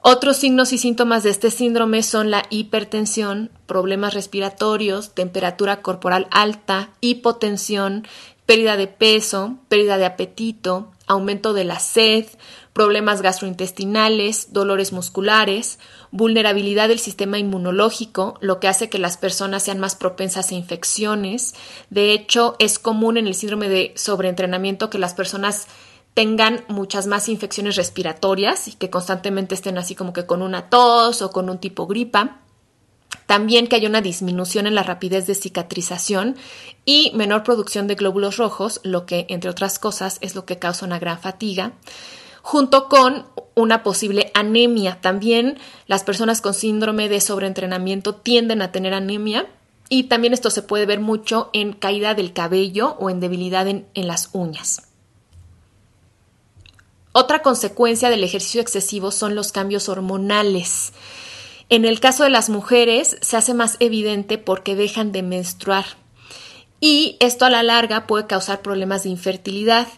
Otros 0.08 0.36
signos 0.36 0.72
y 0.72 0.78
síntomas 0.78 1.25
de 1.25 1.30
este 1.30 1.50
síndrome 1.50 2.04
son 2.04 2.30
la 2.30 2.44
hipertensión, 2.48 3.50
problemas 3.66 4.14
respiratorios, 4.14 5.12
temperatura 5.16 5.82
corporal 5.82 6.28
alta, 6.30 6.90
hipotensión, 7.00 8.06
pérdida 8.46 8.76
de 8.76 8.86
peso, 8.86 9.56
pérdida 9.68 9.98
de 9.98 10.04
apetito, 10.04 10.92
aumento 11.08 11.54
de 11.54 11.64
la 11.64 11.80
sed, 11.80 12.25
problemas 12.72 13.20
gastrointestinales, 13.20 14.52
dolores 14.52 14.92
musculares, 14.92 15.80
vulnerabilidad 16.12 16.86
del 16.86 17.00
sistema 17.00 17.40
inmunológico, 17.40 18.38
lo 18.40 18.60
que 18.60 18.68
hace 18.68 18.88
que 18.88 19.00
las 19.00 19.16
personas 19.16 19.64
sean 19.64 19.80
más 19.80 19.96
propensas 19.96 20.52
a 20.52 20.54
infecciones. 20.54 21.56
De 21.90 22.12
hecho, 22.12 22.54
es 22.60 22.78
común 22.78 23.16
en 23.16 23.26
el 23.26 23.34
síndrome 23.34 23.68
de 23.68 23.92
sobreentrenamiento 23.96 24.88
que 24.88 24.98
las 24.98 25.14
personas 25.14 25.66
tengan 26.16 26.64
muchas 26.68 27.06
más 27.06 27.28
infecciones 27.28 27.76
respiratorias 27.76 28.68
y 28.68 28.73
que 28.73 28.88
constantemente 28.88 29.54
estén 29.54 29.76
así 29.76 29.94
como 29.94 30.14
que 30.14 30.25
con 30.25 30.40
una 30.40 30.70
tos 30.70 31.20
o 31.20 31.30
con 31.30 31.50
un 31.50 31.58
tipo 31.58 31.87
gripa. 31.87 32.38
También 33.26 33.66
que 33.66 33.76
haya 33.76 33.90
una 33.90 34.00
disminución 34.00 34.66
en 34.66 34.75
la 34.75 34.82
rapidez 34.82 35.26
de 35.26 35.35
cicatrización 35.35 36.37
y 36.87 37.12
menor 37.14 37.42
producción 37.42 37.87
de 37.87 37.96
glóbulos 37.96 38.38
rojos, 38.38 38.80
lo 38.82 39.04
que, 39.04 39.26
entre 39.28 39.50
otras 39.50 39.78
cosas, 39.78 40.16
es 40.23 40.35
lo 40.35 40.46
que 40.46 40.58
causa 40.58 40.87
una 40.87 40.99
gran 40.99 41.20
fatiga, 41.20 41.73
junto 42.40 42.88
con 42.88 43.26
una 43.54 43.82
posible 43.82 44.30
anemia. 44.32 44.99
También 45.02 45.58
las 45.87 46.02
personas 46.02 46.40
con 46.40 46.54
síndrome 46.54 47.11
de 47.11 47.20
sobreentrenamiento 47.20 48.14
tienden 48.14 48.62
a 48.62 48.73
tener 48.73 48.94
anemia 48.94 49.49
y 49.90 50.04
también 50.04 50.32
esto 50.32 50.49
se 50.49 50.62
puede 50.62 50.87
ver 50.87 51.00
mucho 51.00 51.50
en 51.52 51.75
caída 51.75 52.14
del 52.14 52.32
cabello 52.32 52.96
o 53.00 53.11
en 53.11 53.20
debilidad 53.20 53.68
en, 53.68 53.87
en 53.92 54.06
las 54.06 54.30
uñas. 54.32 54.86
Otra 57.18 57.40
consecuencia 57.40 58.11
del 58.11 58.25
ejercicio 58.25 58.61
excesivo 58.61 59.11
son 59.11 59.35
los 59.35 59.50
cambios 59.50 59.88
hormonales. 59.88 60.92
En 61.70 61.87
el 61.87 61.99
caso 61.99 62.25
de 62.25 62.28
las 62.28 62.50
mujeres 62.50 63.16
se 63.23 63.38
hace 63.38 63.54
más 63.54 63.78
evidente 63.80 64.37
porque 64.37 64.76
dejan 64.76 65.12
de 65.12 65.23
menstruar 65.23 65.87
y 66.78 67.16
esto 67.20 67.46
a 67.46 67.50
la 67.50 67.62
larga 67.62 68.06
puede 68.06 68.26
causar 68.26 68.61
problemas 68.61 69.04
de 69.04 69.08
infertilidad 69.08 69.88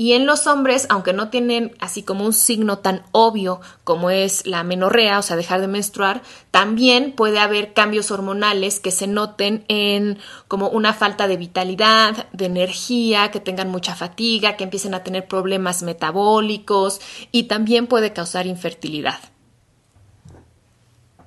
y 0.00 0.12
en 0.12 0.26
los 0.26 0.46
hombres, 0.46 0.86
aunque 0.90 1.12
no 1.12 1.28
tienen 1.28 1.76
así 1.80 2.04
como 2.04 2.24
un 2.24 2.32
signo 2.32 2.78
tan 2.78 3.02
obvio 3.10 3.60
como 3.82 4.10
es 4.10 4.46
la 4.46 4.62
menorrea, 4.62 5.18
o 5.18 5.22
sea, 5.22 5.36
dejar 5.36 5.60
de 5.60 5.66
menstruar, 5.66 6.22
también 6.52 7.12
puede 7.12 7.40
haber 7.40 7.72
cambios 7.72 8.12
hormonales 8.12 8.78
que 8.78 8.92
se 8.92 9.08
noten 9.08 9.64
en 9.66 10.18
como 10.46 10.68
una 10.68 10.94
falta 10.94 11.26
de 11.26 11.36
vitalidad, 11.36 12.28
de 12.32 12.46
energía, 12.46 13.32
que 13.32 13.40
tengan 13.40 13.70
mucha 13.70 13.96
fatiga, 13.96 14.56
que 14.56 14.62
empiecen 14.62 14.94
a 14.94 15.02
tener 15.02 15.26
problemas 15.26 15.82
metabólicos 15.82 17.00
y 17.32 17.44
también 17.44 17.88
puede 17.88 18.12
causar 18.12 18.46
infertilidad. 18.46 19.18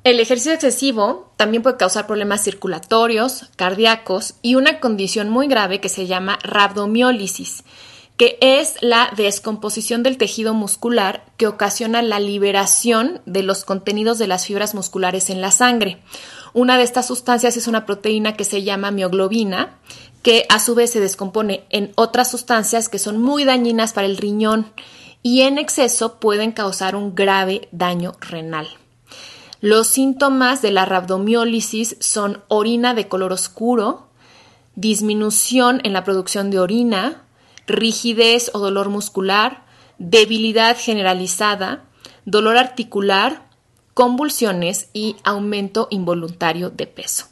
El 0.05 0.21
ejercicio 0.21 0.53
excesivo 0.53 1.33
también 1.35 1.61
puede 1.61 1.75
causar 1.75 2.07
problemas 2.07 2.41
circulatorios, 2.41 3.49
cardíacos 3.57 4.35
y 4.41 4.55
una 4.55 4.79
condición 4.79 5.29
muy 5.29 5.47
grave 5.47 5.81
que 5.81 5.89
se 5.89 6.07
llama 6.07 6.39
rabdomiólisis 6.41 7.65
que 8.17 8.37
es 8.41 8.75
la 8.81 9.11
descomposición 9.15 10.03
del 10.03 10.17
tejido 10.17 10.53
muscular 10.53 11.25
que 11.37 11.47
ocasiona 11.47 12.01
la 12.01 12.19
liberación 12.19 13.21
de 13.25 13.43
los 13.43 13.65
contenidos 13.65 14.19
de 14.19 14.27
las 14.27 14.45
fibras 14.45 14.75
musculares 14.75 15.29
en 15.29 15.41
la 15.41 15.51
sangre. 15.51 16.01
Una 16.53 16.77
de 16.77 16.83
estas 16.83 17.07
sustancias 17.07 17.57
es 17.57 17.67
una 17.67 17.85
proteína 17.85 18.35
que 18.35 18.43
se 18.43 18.63
llama 18.63 18.91
mioglobina, 18.91 19.77
que 20.21 20.45
a 20.49 20.59
su 20.59 20.75
vez 20.75 20.91
se 20.91 20.99
descompone 20.99 21.63
en 21.69 21.93
otras 21.95 22.29
sustancias 22.29 22.89
que 22.89 22.99
son 22.99 23.21
muy 23.21 23.43
dañinas 23.43 23.93
para 23.93 24.07
el 24.07 24.17
riñón 24.17 24.71
y 25.23 25.41
en 25.41 25.57
exceso 25.57 26.19
pueden 26.19 26.51
causar 26.51 26.95
un 26.95 27.15
grave 27.15 27.67
daño 27.71 28.13
renal. 28.19 28.67
Los 29.61 29.87
síntomas 29.87 30.61
de 30.61 30.71
la 30.71 30.85
rabdomiólisis 30.85 31.95
son 31.99 32.41
orina 32.47 32.93
de 32.93 33.07
color 33.07 33.31
oscuro, 33.31 34.07
disminución 34.75 35.81
en 35.83 35.93
la 35.93 36.03
producción 36.03 36.49
de 36.49 36.59
orina, 36.59 37.23
rigidez 37.67 38.51
o 38.53 38.59
dolor 38.59 38.89
muscular, 38.89 39.65
debilidad 39.97 40.77
generalizada, 40.77 41.83
dolor 42.25 42.57
articular, 42.57 43.49
convulsiones 43.93 44.89
y 44.93 45.15
aumento 45.23 45.87
involuntario 45.91 46.69
de 46.69 46.87
peso. 46.87 47.25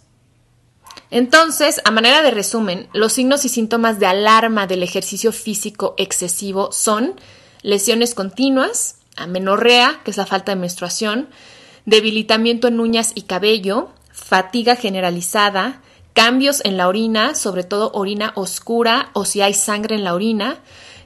Entonces, 1.12 1.82
a 1.86 1.92
manera 1.92 2.22
de 2.22 2.32
resumen, 2.32 2.88
los 2.94 3.14
signos 3.14 3.44
y 3.46 3.50
síntomas 3.50 4.00
de 4.00 4.06
alarma 4.06 4.68
del 4.68 4.84
ejercicio 4.84 5.32
físico 5.32 5.96
excesivo 5.98 6.72
son 6.72 7.16
lesiones 7.62 8.14
continuas, 8.14 8.98
amenorrea, 9.18 10.02
que 10.04 10.12
es 10.12 10.18
la 10.18 10.26
falta 10.26 10.54
de 10.54 10.62
menstruación, 10.62 11.30
debilitamiento 11.86 12.68
en 12.68 12.80
uñas 12.80 13.12
y 13.16 13.24
cabello, 13.24 13.90
fatiga 14.12 14.76
generalizada, 14.76 15.82
cambios 16.14 16.62
en 16.66 16.78
la 16.78 16.88
orina, 16.88 17.36
sobre 17.36 17.64
todo 17.64 17.92
orina 17.94 18.34
oscura 18.36 19.10
o 19.14 19.26
si 19.26 19.42
hay 19.42 19.54
sangre 19.54 19.96
en 19.96 20.04
la 20.04 20.14
orina, 20.14 20.60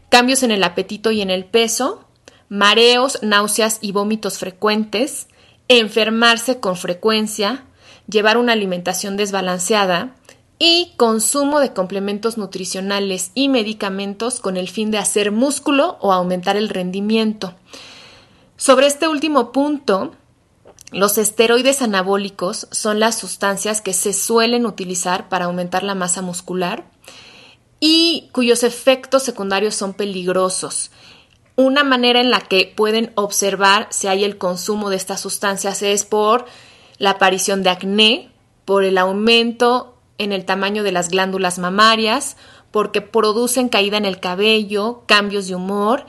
cambios 0.10 0.44
en 0.44 0.52
el 0.52 0.64
apetito 0.64 1.12
y 1.12 1.22
en 1.22 1.30
el 1.30 1.46
peso, 1.46 2.06
mareos, 2.50 3.20
náuseas 3.22 3.80
y 3.82 3.92
vómitos 3.92 4.38
frecuentes, 4.38 5.28
enfermarse 5.68 6.60
con 6.60 6.76
frecuencia, 6.76 7.64
llevar 8.08 8.38
una 8.38 8.54
alimentación 8.54 9.18
desbalanceada 9.18 10.16
y 10.60 10.94
consumo 10.98 11.60
de 11.60 11.74
complementos 11.74 12.38
nutricionales 12.38 13.32
y 13.34 13.50
medicamentos 13.50 14.40
con 14.40 14.56
el 14.56 14.70
fin 14.70 14.92
de 14.92 14.98
hacer 14.98 15.32
músculo 15.32 15.98
o 16.00 16.14
aumentar 16.14 16.56
el 16.56 16.70
rendimiento. 16.70 17.54
Sobre 18.56 18.88
este 18.88 19.08
último 19.08 19.52
punto, 19.52 20.12
los 20.94 21.18
esteroides 21.18 21.82
anabólicos 21.82 22.68
son 22.72 23.00
las 23.00 23.18
sustancias 23.18 23.82
que 23.82 23.94
se 23.94 24.14
suelen 24.14 24.66
utilizar 24.66 25.28
para 25.28 25.46
aumentar 25.46 25.84
la 25.84 25.96
masa 25.96 26.22
muscular 26.22 26.86
y 27.80 28.30
cuyos 28.32 28.64
efectos 28.64 29.24
secundarios 29.24 29.76
son 29.76 29.94
peligrosos. 29.94 30.92
Una 31.56 31.84
manera 31.84 32.22
en 32.22 32.32
la 32.32 32.42
que 32.42 32.72
pueden 32.76 33.12
observar 33.16 33.88
si 33.90 34.08
hay 34.08 34.24
el 34.24 34.38
consumo 34.38 34.90
de 34.90 34.96
estas 34.96 35.20
sustancias 35.20 35.82
es 35.82 36.06
por 36.06 36.46
la 36.98 37.12
aparición 37.12 37.64
de 37.64 37.72
acné, 37.72 38.32
por 38.66 38.84
el 38.84 38.98
aumento 38.98 39.98
en 40.18 40.32
el 40.32 40.46
tamaño 40.46 40.84
de 40.84 40.92
las 40.92 41.10
glándulas 41.10 41.60
mamarias, 41.60 42.38
porque 42.72 43.02
producen 43.02 43.70
caída 43.70 43.98
en 43.98 44.06
el 44.06 44.20
cabello, 44.20 45.04
cambios 45.08 45.48
de 45.48 45.56
humor 45.56 46.06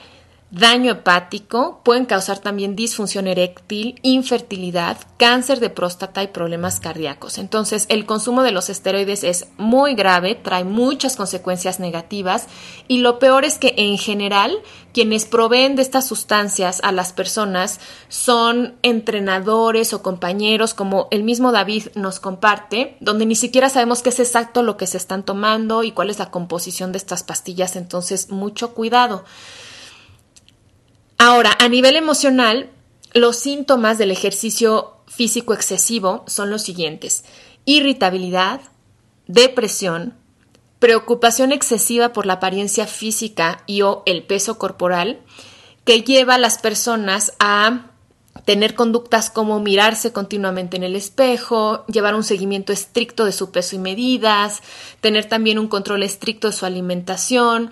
daño 0.55 0.93
hepático, 0.93 1.81
pueden 1.83 2.05
causar 2.05 2.39
también 2.39 2.77
disfunción 2.77 3.27
eréctil, 3.27 3.99
infertilidad, 4.03 4.97
cáncer 5.17 5.59
de 5.59 5.69
próstata 5.69 6.23
y 6.23 6.27
problemas 6.27 6.79
cardíacos. 6.79 7.37
Entonces, 7.39 7.85
el 7.89 8.05
consumo 8.05 8.41
de 8.41 8.51
los 8.51 8.69
esteroides 8.69 9.25
es 9.25 9.47
muy 9.57 9.95
grave, 9.95 10.33
trae 10.33 10.63
muchas 10.63 11.17
consecuencias 11.17 11.81
negativas 11.81 12.47
y 12.87 12.99
lo 12.99 13.19
peor 13.19 13.43
es 13.43 13.57
que 13.57 13.73
en 13.75 13.97
general 13.97 14.57
quienes 14.93 15.25
proveen 15.25 15.75
de 15.75 15.81
estas 15.81 16.07
sustancias 16.07 16.79
a 16.85 16.93
las 16.93 17.11
personas 17.11 17.81
son 18.07 18.75
entrenadores 18.81 19.93
o 19.93 20.01
compañeros, 20.01 20.73
como 20.73 21.09
el 21.11 21.23
mismo 21.23 21.51
David 21.51 21.87
nos 21.95 22.21
comparte, 22.21 22.95
donde 23.01 23.25
ni 23.25 23.35
siquiera 23.35 23.67
sabemos 23.67 24.01
qué 24.01 24.07
es 24.07 24.21
exacto 24.21 24.63
lo 24.63 24.77
que 24.77 24.87
se 24.87 24.95
están 24.95 25.23
tomando 25.23 25.83
y 25.83 25.91
cuál 25.91 26.09
es 26.09 26.19
la 26.19 26.31
composición 26.31 26.93
de 26.93 26.97
estas 26.97 27.23
pastillas. 27.23 27.75
Entonces, 27.75 28.29
mucho 28.29 28.73
cuidado. 28.73 29.25
Ahora, 31.17 31.55
a 31.59 31.69
nivel 31.69 31.95
emocional, 31.95 32.69
los 33.13 33.37
síntomas 33.37 33.97
del 33.97 34.11
ejercicio 34.11 34.97
físico 35.07 35.53
excesivo 35.53 36.23
son 36.27 36.49
los 36.49 36.61
siguientes. 36.61 37.23
Irritabilidad, 37.63 38.61
depresión, 39.27 40.13
preocupación 40.79 41.51
excesiva 41.51 42.13
por 42.13 42.25
la 42.25 42.33
apariencia 42.33 42.85
física 42.85 43.63
y 43.65 43.81
o 43.81 44.03
el 44.05 44.23
peso 44.23 44.57
corporal, 44.57 45.21
que 45.85 46.01
lleva 46.01 46.35
a 46.35 46.39
las 46.39 46.57
personas 46.57 47.33
a 47.39 47.91
tener 48.43 48.75
conductas 48.75 49.29
como 49.29 49.59
mirarse 49.59 50.11
continuamente 50.11 50.75
en 50.77 50.83
el 50.83 50.95
espejo, 50.95 51.85
llevar 51.87 52.15
un 52.15 52.23
seguimiento 52.23 52.73
estricto 52.73 53.25
de 53.25 53.31
su 53.31 53.51
peso 53.51 53.75
y 53.75 53.79
medidas, 53.79 54.61
tener 54.99 55.25
también 55.25 55.57
un 55.57 55.67
control 55.67 56.03
estricto 56.03 56.49
de 56.49 56.53
su 56.53 56.65
alimentación, 56.65 57.71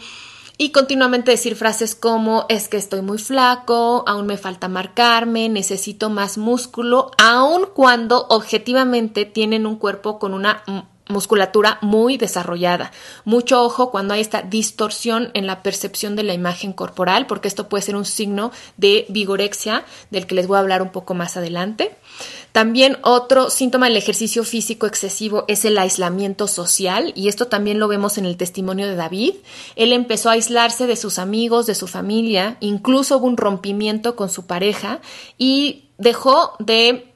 y 0.64 0.70
continuamente 0.70 1.32
decir 1.32 1.58
frases 1.58 1.94
como 1.94 2.46
es 2.48 2.70
que 2.70 2.78
estoy 2.78 3.02
muy 3.02 3.18
flaco, 3.18 4.06
aún 4.08 4.28
me 4.28 4.38
falta 4.38 4.70
marcarme, 4.70 5.50
necesito 5.50 6.10
más 6.10 6.38
músculo, 6.38 7.12
aun 7.18 7.66
cuando 7.74 8.28
objetivamente 8.30 9.26
tienen 9.26 9.66
un 9.66 9.76
cuerpo 9.76 10.20
con 10.20 10.34
una 10.34 10.64
musculatura 11.10 11.80
muy 11.82 12.18
desarrollada. 12.18 12.94
Mucho 13.26 13.62
ojo 13.62 13.92
cuando 13.92 14.14
hay 14.14 14.22
esta 14.22 14.42
distorsión 14.42 15.32
en 15.34 15.48
la 15.48 15.64
percepción 15.64 16.16
de 16.16 16.24
la 16.24 16.34
imagen 16.34 16.72
corporal, 16.72 17.28
porque 17.28 17.50
esto 17.50 17.68
puede 17.68 17.82
ser 17.82 17.98
un 17.98 18.06
signo 18.06 18.54
de 18.78 19.06
vigorexia, 19.10 19.84
del 20.12 20.28
que 20.28 20.36
les 20.36 20.48
voy 20.48 20.56
a 20.56 20.62
hablar 20.62 20.82
un 20.82 20.94
poco 20.94 21.14
más 21.14 21.36
adelante. 21.36 21.98
También 22.54 23.00
otro 23.02 23.50
síntoma 23.50 23.88
del 23.88 23.98
ejercicio 23.98 24.44
físico 24.44 24.86
excesivo 24.86 25.44
es 25.48 25.66
el 25.66 25.76
aislamiento 25.76 26.48
social 26.48 27.12
y 27.16 27.28
esto 27.28 27.48
también 27.48 27.80
lo 27.80 27.88
vemos 27.88 28.20
en 28.20 28.26
el 28.26 28.38
testimonio 28.38 28.88
de 28.88 28.96
David. 28.96 29.34
Él 29.76 29.92
empezó 29.92 30.30
a 30.30 30.34
aislarse 30.34 30.86
de 30.86 30.96
sus 30.96 31.18
amigos, 31.18 31.66
de 31.66 31.74
su 31.74 31.88
familia, 31.88 32.58
incluso 32.60 33.18
hubo 33.18 33.26
un 33.26 33.38
rompimiento 33.38 34.16
con 34.16 34.30
su 34.30 34.46
pareja 34.46 35.02
y 35.40 35.86
dejó 35.98 36.54
de 36.60 37.12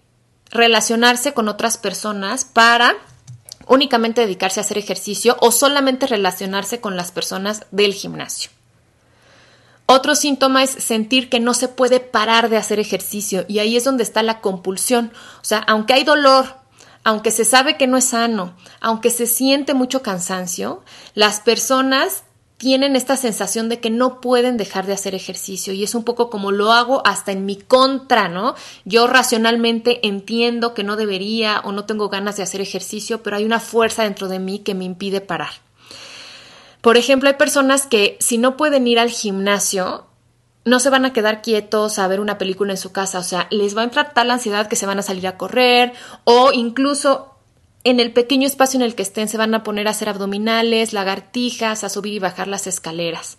relacionarse 0.50 1.36
con 1.36 1.50
otras 1.50 1.78
personas 1.78 2.44
para 2.44 2.96
únicamente 3.68 4.22
dedicarse 4.22 4.60
a 4.60 4.64
hacer 4.64 4.80
ejercicio 4.80 5.38
o 5.40 5.52
solamente 5.52 6.08
relacionarse 6.08 6.82
con 6.82 6.96
las 6.98 7.12
personas 7.12 7.68
del 7.70 7.94
gimnasio. 7.94 8.57
Otro 9.90 10.16
síntoma 10.16 10.64
es 10.64 10.70
sentir 10.70 11.30
que 11.30 11.40
no 11.40 11.54
se 11.54 11.70
puede 11.70 12.02
parar 12.02 12.50
de 12.50 12.58
hacer 12.58 12.78
ejercicio 12.78 13.46
y 13.48 13.60
ahí 13.60 13.78
es 13.78 13.86
donde 13.86 14.04
está 14.04 14.22
la 14.22 14.42
compulsión. 14.42 15.14
O 15.42 15.46
sea, 15.46 15.60
aunque 15.60 15.94
hay 15.94 16.04
dolor, 16.04 16.58
aunque 17.06 17.32
se 17.32 17.46
sabe 17.46 17.78
que 17.78 17.88
no 17.88 17.96
es 17.96 18.04
sano, 18.04 18.54
aunque 18.82 19.10
se 19.10 19.26
siente 19.28 19.74
mucho 19.74 20.02
cansancio, 20.02 20.84
las 21.14 21.40
personas 21.40 22.24
tienen 22.58 22.98
esta 22.98 23.16
sensación 23.16 23.70
de 23.70 23.80
que 23.80 23.90
no 23.90 24.20
pueden 24.20 24.58
dejar 24.58 24.86
de 24.88 24.94
hacer 24.94 25.16
ejercicio 25.16 25.72
y 25.72 25.84
es 25.84 25.96
un 25.96 26.04
poco 26.04 26.30
como 26.30 26.52
lo 26.52 26.74
hago 26.74 27.02
hasta 27.06 27.32
en 27.32 27.46
mi 27.46 27.56
contra, 27.56 28.28
¿no? 28.28 28.56
Yo 28.84 29.08
racionalmente 29.08 30.06
entiendo 30.06 30.74
que 30.74 30.84
no 30.84 30.98
debería 30.98 31.62
o 31.64 31.72
no 31.72 31.86
tengo 31.86 32.10
ganas 32.10 32.36
de 32.36 32.44
hacer 32.44 32.60
ejercicio, 32.60 33.24
pero 33.24 33.38
hay 33.38 33.46
una 33.46 33.62
fuerza 33.62 34.04
dentro 34.04 34.28
de 34.28 34.40
mí 34.40 34.60
que 34.60 34.76
me 34.76 34.84
impide 34.84 35.22
parar. 35.22 35.67
Por 36.88 36.96
ejemplo, 36.96 37.28
hay 37.28 37.36
personas 37.36 37.86
que 37.86 38.16
si 38.22 38.38
no 38.38 38.56
pueden 38.56 38.88
ir 38.88 38.98
al 38.98 39.10
gimnasio, 39.10 40.08
no 40.64 40.80
se 40.80 40.90
van 40.90 41.04
a 41.04 41.12
quedar 41.12 41.42
quietos 41.42 42.00
a 42.00 42.08
ver 42.08 42.22
una 42.22 42.38
película 42.38 42.72
en 42.72 42.78
su 42.78 42.94
casa, 42.94 43.20
o 43.20 43.24
sea, 43.24 43.50
les 43.52 43.76
va 43.76 43.82
a 43.82 43.84
entrar 43.84 44.14
tal 44.14 44.32
ansiedad 44.32 44.68
que 44.70 44.78
se 44.78 44.86
van 44.86 44.98
a 44.98 45.02
salir 45.02 45.28
a 45.28 45.36
correr 45.36 45.92
o 46.24 46.54
incluso 46.54 47.36
en 47.84 48.00
el 48.00 48.14
pequeño 48.14 48.48
espacio 48.48 48.78
en 48.78 48.86
el 48.86 48.96
que 48.96 49.04
estén 49.04 49.28
se 49.28 49.36
van 49.36 49.54
a 49.54 49.64
poner 49.64 49.90
a 49.90 49.92
hacer 49.92 50.08
abdominales, 50.08 50.94
lagartijas, 50.94 51.84
a 51.84 51.90
subir 51.90 52.14
y 52.14 52.20
bajar 52.20 52.48
las 52.48 52.68
escaleras. 52.68 53.38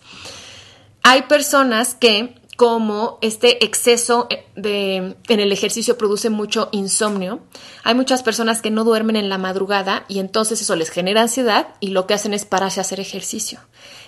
Hay 1.01 1.23
personas 1.23 1.95
que 1.95 2.38
como 2.59 3.19
este 3.21 3.63
exceso 3.63 4.27
eh, 4.29 4.45
de, 4.57 5.15
en 5.29 5.39
el 5.39 5.53
ejercicio 5.53 5.97
produce 5.97 6.29
mucho 6.29 6.67
insomnio. 6.73 7.39
Hay 7.85 7.95
muchas 7.95 8.21
personas 8.21 8.61
que 8.61 8.69
no 8.69 8.83
duermen 8.83 9.15
en 9.15 9.29
la 9.29 9.37
madrugada 9.37 10.03
y 10.09 10.19
entonces 10.19 10.61
eso 10.61 10.75
les 10.75 10.89
genera 10.89 11.21
ansiedad 11.21 11.69
y 11.79 11.91
lo 11.91 12.05
que 12.05 12.15
hacen 12.15 12.33
es 12.33 12.43
pararse 12.43 12.81
a 12.81 12.83
hacer 12.83 12.99
ejercicio. 12.99 13.61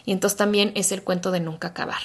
Y 0.03 0.11
entonces 0.11 0.35
también 0.35 0.73
es 0.75 0.91
el 0.91 1.01
cuento 1.01 1.31
de 1.31 1.39
nunca 1.39 1.69
acabar. 1.69 2.01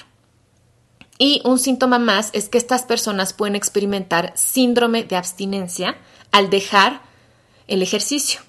Y 1.17 1.41
un 1.43 1.59
síntoma 1.59 1.99
más 1.99 2.29
es 2.31 2.47
que 2.47 2.57
estas 2.57 2.83
personas 2.83 3.33
pueden 3.33 3.57
experimentar 3.57 4.31
síndrome 4.37 5.03
de 5.03 5.17
abstinencia 5.17 5.97
al 6.31 6.49
dejar 6.49 7.01
el 7.67 7.81
ejercicio. 7.81 8.39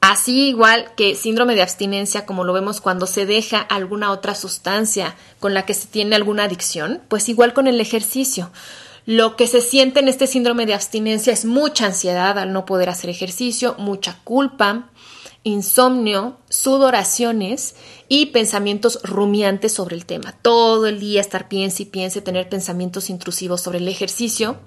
Así 0.00 0.48
igual 0.48 0.92
que 0.96 1.14
síndrome 1.14 1.54
de 1.54 1.62
abstinencia, 1.62 2.24
como 2.24 2.44
lo 2.44 2.54
vemos 2.54 2.80
cuando 2.80 3.06
se 3.06 3.26
deja 3.26 3.60
alguna 3.60 4.12
otra 4.12 4.34
sustancia 4.34 5.14
con 5.38 5.52
la 5.52 5.66
que 5.66 5.74
se 5.74 5.88
tiene 5.88 6.16
alguna 6.16 6.44
adicción, 6.44 7.02
pues 7.08 7.28
igual 7.28 7.52
con 7.52 7.66
el 7.66 7.80
ejercicio. 7.80 8.50
Lo 9.04 9.36
que 9.36 9.46
se 9.46 9.60
siente 9.60 10.00
en 10.00 10.08
este 10.08 10.26
síndrome 10.26 10.64
de 10.64 10.74
abstinencia 10.74 11.32
es 11.32 11.44
mucha 11.44 11.86
ansiedad 11.86 12.38
al 12.38 12.52
no 12.52 12.64
poder 12.64 12.88
hacer 12.88 13.10
ejercicio, 13.10 13.74
mucha 13.76 14.18
culpa, 14.24 14.90
insomnio, 15.42 16.38
sudoraciones 16.48 17.74
y 18.08 18.26
pensamientos 18.26 19.00
rumiantes 19.02 19.72
sobre 19.72 19.96
el 19.96 20.06
tema. 20.06 20.34
Todo 20.40 20.86
el 20.86 20.98
día 20.98 21.20
estar 21.20 21.48
piense 21.48 21.82
y 21.82 21.86
piense, 21.86 22.22
tener 22.22 22.48
pensamientos 22.48 23.10
intrusivos 23.10 23.60
sobre 23.60 23.78
el 23.78 23.88
ejercicio 23.88 24.58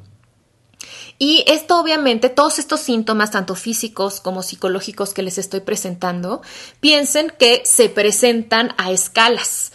y 1.19 1.43
esto 1.47 1.79
obviamente, 1.79 2.29
todos 2.29 2.59
estos 2.59 2.79
síntomas, 2.81 3.31
tanto 3.31 3.55
físicos 3.55 4.19
como 4.19 4.43
psicológicos 4.43 5.13
que 5.13 5.23
les 5.23 5.37
estoy 5.37 5.61
presentando, 5.61 6.41
piensen 6.79 7.31
que 7.37 7.63
se 7.65 7.89
presentan 7.89 8.73
a 8.77 8.91
escalas. 8.91 9.71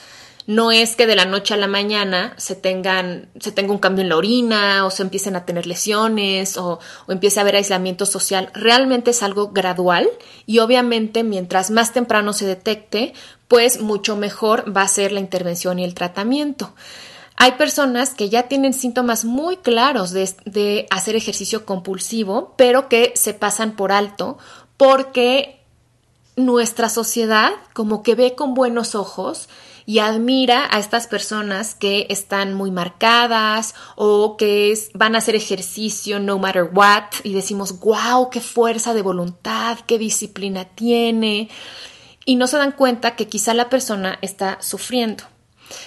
No 0.46 0.72
es 0.72 0.96
que 0.96 1.06
de 1.06 1.14
la 1.14 1.26
noche 1.26 1.52
a 1.52 1.58
la 1.58 1.66
mañana 1.66 2.32
se 2.38 2.54
tengan, 2.54 3.28
se 3.38 3.52
tenga 3.52 3.70
un 3.70 3.78
cambio 3.78 4.02
en 4.02 4.08
la 4.08 4.16
orina 4.16 4.86
o 4.86 4.90
se 4.90 5.02
empiecen 5.02 5.36
a 5.36 5.44
tener 5.44 5.66
lesiones 5.66 6.56
o, 6.56 6.80
o 7.06 7.12
empiece 7.12 7.38
a 7.38 7.42
haber 7.42 7.56
aislamiento 7.56 8.06
social. 8.06 8.50
Realmente 8.54 9.10
es 9.10 9.22
algo 9.22 9.50
gradual 9.50 10.08
y 10.46 10.60
obviamente 10.60 11.22
mientras 11.22 11.70
más 11.70 11.92
temprano 11.92 12.32
se 12.32 12.46
detecte, 12.46 13.12
pues 13.46 13.82
mucho 13.82 14.16
mejor 14.16 14.74
va 14.74 14.82
a 14.82 14.88
ser 14.88 15.12
la 15.12 15.20
intervención 15.20 15.78
y 15.78 15.84
el 15.84 15.92
tratamiento. 15.92 16.72
Hay 17.40 17.52
personas 17.52 18.14
que 18.14 18.28
ya 18.28 18.48
tienen 18.48 18.74
síntomas 18.74 19.24
muy 19.24 19.58
claros 19.58 20.10
de, 20.10 20.86
hacer 20.90 21.14
ejercicio 21.14 21.64
compulsivo, 21.64 22.54
pero 22.56 22.88
que 22.88 23.12
se 23.14 23.32
pasan 23.32 23.76
por 23.76 23.92
alto 23.92 24.38
porque 24.76 25.64
nuestra 26.34 26.88
sociedad 26.88 27.52
como 27.74 28.02
que 28.02 28.16
ve 28.16 28.34
con 28.34 28.54
buenos 28.54 28.96
ojos 28.96 29.48
y 29.86 30.00
admira 30.00 30.66
a 30.68 30.80
estas 30.80 31.06
personas 31.06 31.76
que 31.76 32.08
están 32.10 32.54
muy 32.54 32.72
marcadas 32.72 33.76
o 33.94 34.36
que 34.36 34.76
van 34.94 35.14
a 35.14 35.18
hacer 35.18 35.36
ejercicio 35.36 36.18
no 36.18 36.40
matter 36.40 36.68
what 36.72 37.04
y 37.22 37.34
decimos, 37.34 37.78
wow, 37.78 38.30
qué 38.30 38.40
fuerza 38.40 38.94
de 38.94 39.02
voluntad, 39.02 39.78
qué 39.86 39.96
disciplina 39.96 40.64
tiene 40.64 41.48
y 42.24 42.34
no 42.34 42.48
se 42.48 42.56
dan 42.56 42.72
cuenta 42.72 43.14
que 43.14 43.28
quizá 43.28 43.54
la 43.54 43.70
persona 43.70 44.18
está 44.22 44.58
sufriendo. 44.60 45.22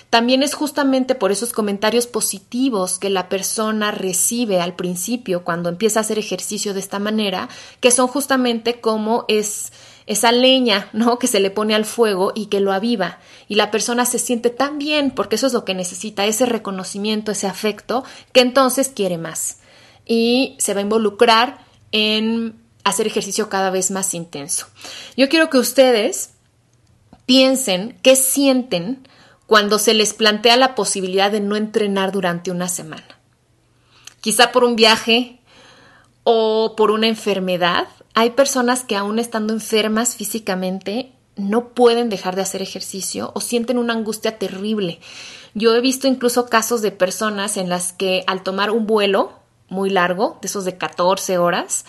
También 0.09 0.43
es 0.43 0.53
justamente 0.53 1.15
por 1.15 1.31
esos 1.31 1.53
comentarios 1.53 2.07
positivos 2.07 2.99
que 2.99 3.09
la 3.09 3.29
persona 3.29 3.91
recibe 3.91 4.59
al 4.59 4.75
principio 4.75 5.43
cuando 5.43 5.69
empieza 5.69 5.99
a 5.99 6.01
hacer 6.01 6.19
ejercicio 6.19 6.73
de 6.73 6.79
esta 6.79 6.99
manera, 6.99 7.49
que 7.79 7.91
son 7.91 8.07
justamente 8.07 8.79
como 8.81 9.25
es 9.27 9.71
esa 10.07 10.31
leña, 10.31 10.89
¿no? 10.93 11.19
que 11.19 11.27
se 11.27 11.39
le 11.39 11.51
pone 11.51 11.75
al 11.75 11.85
fuego 11.85 12.31
y 12.35 12.47
que 12.47 12.59
lo 12.59 12.73
aviva 12.73 13.19
y 13.47 13.55
la 13.55 13.71
persona 13.71 14.05
se 14.05 14.19
siente 14.19 14.49
tan 14.49 14.77
bien 14.77 15.11
porque 15.11 15.35
eso 15.35 15.47
es 15.47 15.53
lo 15.53 15.63
que 15.63 15.73
necesita, 15.73 16.25
ese 16.25 16.45
reconocimiento, 16.45 17.31
ese 17.31 17.47
afecto, 17.47 18.03
que 18.33 18.41
entonces 18.41 18.89
quiere 18.89 19.17
más 19.17 19.59
y 20.05 20.55
se 20.59 20.73
va 20.73 20.79
a 20.79 20.83
involucrar 20.83 21.65
en 21.91 22.55
hacer 22.83 23.07
ejercicio 23.07 23.49
cada 23.49 23.69
vez 23.69 23.91
más 23.91 24.13
intenso. 24.13 24.67
Yo 25.15 25.29
quiero 25.29 25.49
que 25.49 25.59
ustedes 25.59 26.31
piensen 27.25 27.97
qué 28.01 28.15
sienten 28.15 29.07
cuando 29.51 29.79
se 29.79 29.93
les 29.93 30.13
plantea 30.13 30.55
la 30.55 30.75
posibilidad 30.75 31.29
de 31.29 31.41
no 31.41 31.57
entrenar 31.57 32.13
durante 32.13 32.51
una 32.51 32.69
semana. 32.69 33.19
Quizá 34.21 34.53
por 34.53 34.63
un 34.63 34.77
viaje 34.77 35.41
o 36.23 36.75
por 36.77 36.89
una 36.89 37.09
enfermedad. 37.09 37.89
Hay 38.13 38.29
personas 38.29 38.85
que 38.85 38.95
aún 38.95 39.19
estando 39.19 39.51
enfermas 39.51 40.15
físicamente 40.15 41.11
no 41.35 41.73
pueden 41.73 42.07
dejar 42.07 42.37
de 42.37 42.43
hacer 42.43 42.61
ejercicio 42.61 43.33
o 43.35 43.41
sienten 43.41 43.77
una 43.77 43.91
angustia 43.91 44.39
terrible. 44.39 45.01
Yo 45.53 45.75
he 45.75 45.81
visto 45.81 46.07
incluso 46.07 46.45
casos 46.45 46.81
de 46.81 46.93
personas 46.93 47.57
en 47.57 47.67
las 47.67 47.91
que 47.91 48.23
al 48.27 48.43
tomar 48.43 48.71
un 48.71 48.87
vuelo 48.87 49.33
muy 49.67 49.89
largo, 49.89 50.37
de 50.41 50.47
esos 50.47 50.63
de 50.63 50.77
14 50.77 51.37
horas, 51.39 51.83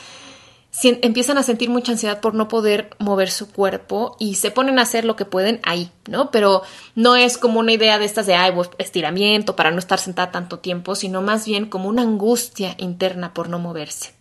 empiezan 0.83 1.39
a 1.39 1.43
sentir 1.43 1.69
mucha 1.71 1.93
ansiedad 1.93 2.21
por 2.21 2.35
no 2.35 2.49
poder 2.49 2.91
mover 2.99 3.31
su 3.31 3.51
cuerpo 3.51 4.17
y 4.19 4.37
se 4.37 4.51
ponen 4.51 4.79
a 4.79 4.83
hacer 4.83 5.05
lo 5.05 5.17
que 5.17 5.25
pueden 5.25 5.61
ahí, 5.65 5.91
¿no? 6.09 6.31
Pero 6.31 6.63
no 6.95 7.15
es 7.17 7.37
como 7.37 7.61
una 7.61 7.73
idea 7.73 7.99
de 7.99 8.07
estas 8.07 8.27
de, 8.27 8.35
ay, 8.35 8.53
estiramiento 8.79 9.55
para 9.55 9.71
no 9.71 9.79
estar 9.79 9.99
sentada 9.99 10.33
tanto 10.33 10.61
tiempo, 10.61 10.95
sino 10.95 11.21
más 11.21 11.47
bien 11.47 11.67
como 11.67 11.89
una 11.89 12.03
angustia 12.03 12.75
interna 12.79 13.35
por 13.35 13.49
no 13.49 13.59
moverse. 13.59 14.15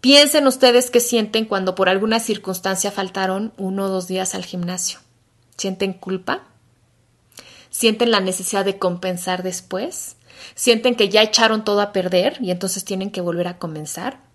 Piensen 0.00 0.46
ustedes 0.46 0.90
qué 0.90 1.00
sienten 1.00 1.44
cuando 1.44 1.74
por 1.74 1.90
alguna 1.90 2.20
circunstancia 2.20 2.90
faltaron 2.90 3.52
uno 3.58 3.84
o 3.84 3.88
dos 3.88 4.08
días 4.08 4.34
al 4.34 4.46
gimnasio. 4.46 4.98
¿Sienten 5.58 5.92
culpa? 5.92 6.44
¿Sienten 7.68 8.10
la 8.10 8.20
necesidad 8.20 8.64
de 8.64 8.78
compensar 8.78 9.42
después? 9.42 10.16
¿Sienten 10.54 10.94
que 10.94 11.10
ya 11.10 11.22
echaron 11.22 11.64
todo 11.64 11.82
a 11.82 11.92
perder 11.92 12.38
y 12.40 12.50
entonces 12.50 12.84
tienen 12.86 13.10
que 13.10 13.20
volver 13.20 13.46
a 13.46 13.58
comenzar? 13.58 14.29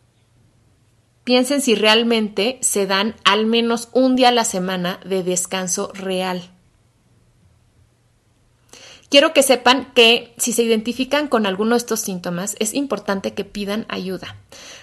Piensen 1.26 1.60
si 1.62 1.74
realmente 1.74 2.60
se 2.62 2.86
dan 2.86 3.16
al 3.26 3.48
menos 3.48 3.90
un 3.94 4.16
día 4.16 4.30
a 4.30 4.32
la 4.32 4.46
semana 4.46 5.00
de 5.04 5.24
descanso 5.24 5.92
real. 5.96 6.52
Quiero 9.10 9.34
que 9.34 9.42
sepan 9.42 9.92
que 9.96 10.36
si 10.38 10.54
se 10.54 10.62
identifican 10.62 11.28
con 11.28 11.48
alguno 11.48 11.72
de 11.72 11.78
estos 11.78 12.00
síntomas, 12.00 12.56
es 12.60 12.76
importante 12.76 13.34
que 13.34 13.44
pidan 13.44 13.88
ayuda. 13.90 14.36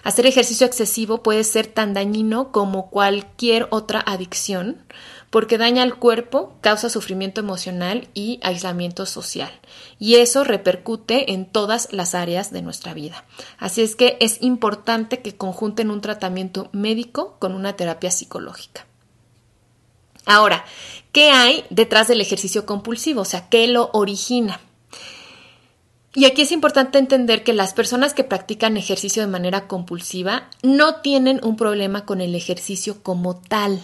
Hacer 0.03 0.27
ejercicio 0.27 0.67
excesivo 0.67 1.23
puede 1.23 1.45
ser 1.45 1.69
tan 1.69 1.95
dañino 1.95 2.51
como 2.51 2.91
cualquier 2.91 3.69
otra 3.71 4.01
adicción, 4.05 4.79
porque 5.33 5.57
daña 5.57 5.83
al 5.83 5.97
cuerpo, 5.97 6.53
causa 6.61 6.91
sufrimiento 6.91 7.41
emocional 7.41 8.07
y 8.13 8.39
aislamiento 8.43 9.07
social. 9.07 9.51
Y 9.99 10.17
eso 10.17 10.45
repercute 10.45 11.33
en 11.33 11.47
todas 11.47 11.91
las 11.91 12.15
áreas 12.15 12.53
de 12.53 12.61
nuestra 12.61 12.93
vida. 12.93 13.25
Así 13.57 13.81
es 13.81 13.97
que 13.97 14.19
es 14.21 14.43
importante 14.43 15.23
que 15.23 15.35
conjunten 15.35 15.91
un 15.91 16.03
tratamiento 16.03 16.69
médico 16.73 17.37
con 17.39 17.55
una 17.55 17.77
terapia 17.77 18.11
psicológica. 18.11 18.85
Ahora, 20.27 20.67
¿qué 21.13 21.31
hay 21.31 21.65
detrás 21.71 22.09
del 22.09 22.21
ejercicio 22.21 22.67
compulsivo? 22.67 23.23
O 23.23 23.25
sea, 23.25 23.49
¿qué 23.49 23.67
lo 23.69 23.89
origina? 23.95 24.61
Y 26.15 26.27
aquí 26.27 26.43
es 26.43 26.53
importante 26.53 26.99
entender 26.99 27.43
que 27.43 27.55
las 27.55 27.73
personas 27.73 28.13
que 28.13 28.23
practican 28.23 28.77
ejercicio 28.77 29.23
de 29.23 29.29
manera 29.29 29.67
compulsiva 29.67 30.51
no 30.63 30.97
tienen 30.97 31.41
un 31.43 31.57
problema 31.57 32.05
con 32.05 32.21
el 32.21 32.35
ejercicio 32.35 33.03
como 33.03 33.35
tal, 33.41 33.81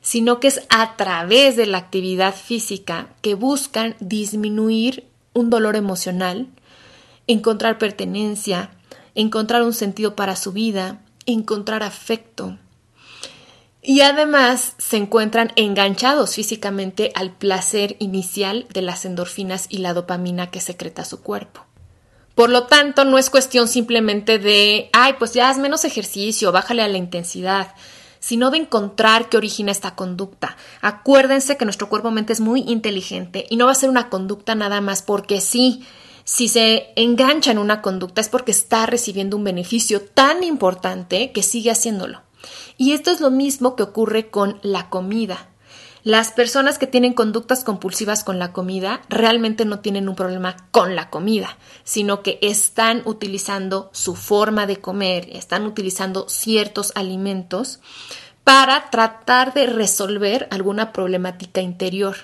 sino 0.00 0.40
que 0.40 0.48
es 0.48 0.62
a 0.68 0.96
través 0.96 1.56
de 1.56 1.66
la 1.66 1.78
actividad 1.78 2.34
física 2.34 3.08
que 3.20 3.34
buscan 3.34 3.96
disminuir 4.00 5.06
un 5.32 5.50
dolor 5.50 5.76
emocional, 5.76 6.48
encontrar 7.26 7.78
pertenencia, 7.78 8.70
encontrar 9.14 9.62
un 9.62 9.74
sentido 9.74 10.16
para 10.16 10.36
su 10.36 10.52
vida, 10.52 11.00
encontrar 11.26 11.82
afecto. 11.82 12.58
Y 13.82 14.00
además 14.00 14.74
se 14.78 14.96
encuentran 14.96 15.52
enganchados 15.56 16.34
físicamente 16.34 17.12
al 17.14 17.32
placer 17.32 17.96
inicial 18.00 18.66
de 18.72 18.82
las 18.82 19.04
endorfinas 19.04 19.66
y 19.68 19.78
la 19.78 19.94
dopamina 19.94 20.50
que 20.50 20.60
secreta 20.60 21.04
su 21.04 21.22
cuerpo. 21.22 21.64
Por 22.34 22.50
lo 22.50 22.64
tanto, 22.64 23.04
no 23.04 23.18
es 23.18 23.30
cuestión 23.30 23.66
simplemente 23.66 24.38
de, 24.38 24.90
ay, 24.92 25.14
pues 25.18 25.32
ya 25.32 25.48
haz 25.48 25.58
menos 25.58 25.84
ejercicio, 25.84 26.52
bájale 26.52 26.82
a 26.82 26.88
la 26.88 26.98
intensidad, 26.98 27.74
sino 28.20 28.50
de 28.50 28.58
encontrar 28.58 29.28
qué 29.28 29.36
origina 29.36 29.72
esta 29.72 29.94
conducta. 29.94 30.56
Acuérdense 30.80 31.56
que 31.56 31.64
nuestro 31.64 31.88
cuerpo-mente 31.88 32.32
es 32.32 32.40
muy 32.40 32.62
inteligente 32.62 33.46
y 33.50 33.56
no 33.56 33.66
va 33.66 33.72
a 33.72 33.76
ser 33.76 33.90
una 33.90 34.08
conducta 34.08 34.54
nada 34.54 34.80
más 34.80 35.02
porque 35.02 35.40
sí. 35.40 35.84
Si 36.24 36.48
se 36.48 36.92
engancha 36.96 37.50
en 37.50 37.58
una 37.58 37.80
conducta 37.80 38.20
es 38.20 38.28
porque 38.28 38.50
está 38.50 38.84
recibiendo 38.86 39.36
un 39.36 39.44
beneficio 39.44 40.02
tan 40.02 40.44
importante 40.44 41.32
que 41.32 41.42
sigue 41.42 41.70
haciéndolo. 41.70 42.20
Y 42.76 42.92
esto 42.92 43.10
es 43.10 43.20
lo 43.20 43.30
mismo 43.30 43.76
que 43.76 43.82
ocurre 43.82 44.30
con 44.30 44.58
la 44.62 44.90
comida. 44.90 45.48
Las 46.08 46.32
personas 46.32 46.78
que 46.78 46.86
tienen 46.86 47.12
conductas 47.12 47.64
compulsivas 47.64 48.24
con 48.24 48.38
la 48.38 48.54
comida 48.54 49.02
realmente 49.10 49.66
no 49.66 49.80
tienen 49.80 50.08
un 50.08 50.14
problema 50.14 50.56
con 50.70 50.96
la 50.96 51.10
comida, 51.10 51.58
sino 51.84 52.22
que 52.22 52.38
están 52.40 53.02
utilizando 53.04 53.90
su 53.92 54.16
forma 54.16 54.64
de 54.64 54.78
comer, 54.78 55.28
están 55.30 55.66
utilizando 55.66 56.26
ciertos 56.26 56.92
alimentos 56.94 57.80
para 58.42 58.88
tratar 58.88 59.52
de 59.52 59.66
resolver 59.66 60.48
alguna 60.50 60.94
problemática 60.94 61.60
interior. 61.60 62.16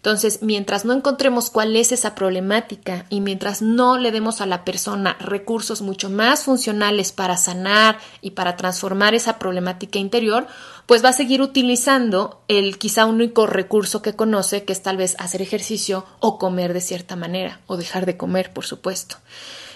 Entonces, 0.00 0.38
mientras 0.40 0.86
no 0.86 0.94
encontremos 0.94 1.50
cuál 1.50 1.76
es 1.76 1.92
esa 1.92 2.14
problemática 2.14 3.04
y 3.10 3.20
mientras 3.20 3.60
no 3.60 3.98
le 3.98 4.12
demos 4.12 4.40
a 4.40 4.46
la 4.46 4.64
persona 4.64 5.18
recursos 5.20 5.82
mucho 5.82 6.08
más 6.08 6.44
funcionales 6.44 7.12
para 7.12 7.36
sanar 7.36 7.98
y 8.22 8.30
para 8.30 8.56
transformar 8.56 9.14
esa 9.14 9.38
problemática 9.38 9.98
interior, 9.98 10.46
pues 10.86 11.04
va 11.04 11.10
a 11.10 11.12
seguir 11.12 11.42
utilizando 11.42 12.40
el 12.48 12.78
quizá 12.78 13.04
único 13.04 13.46
recurso 13.46 14.00
que 14.00 14.16
conoce, 14.16 14.64
que 14.64 14.72
es 14.72 14.82
tal 14.82 14.96
vez 14.96 15.16
hacer 15.18 15.42
ejercicio 15.42 16.06
o 16.18 16.38
comer 16.38 16.72
de 16.72 16.80
cierta 16.80 17.14
manera, 17.14 17.60
o 17.66 17.76
dejar 17.76 18.06
de 18.06 18.16
comer, 18.16 18.54
por 18.54 18.64
supuesto. 18.64 19.16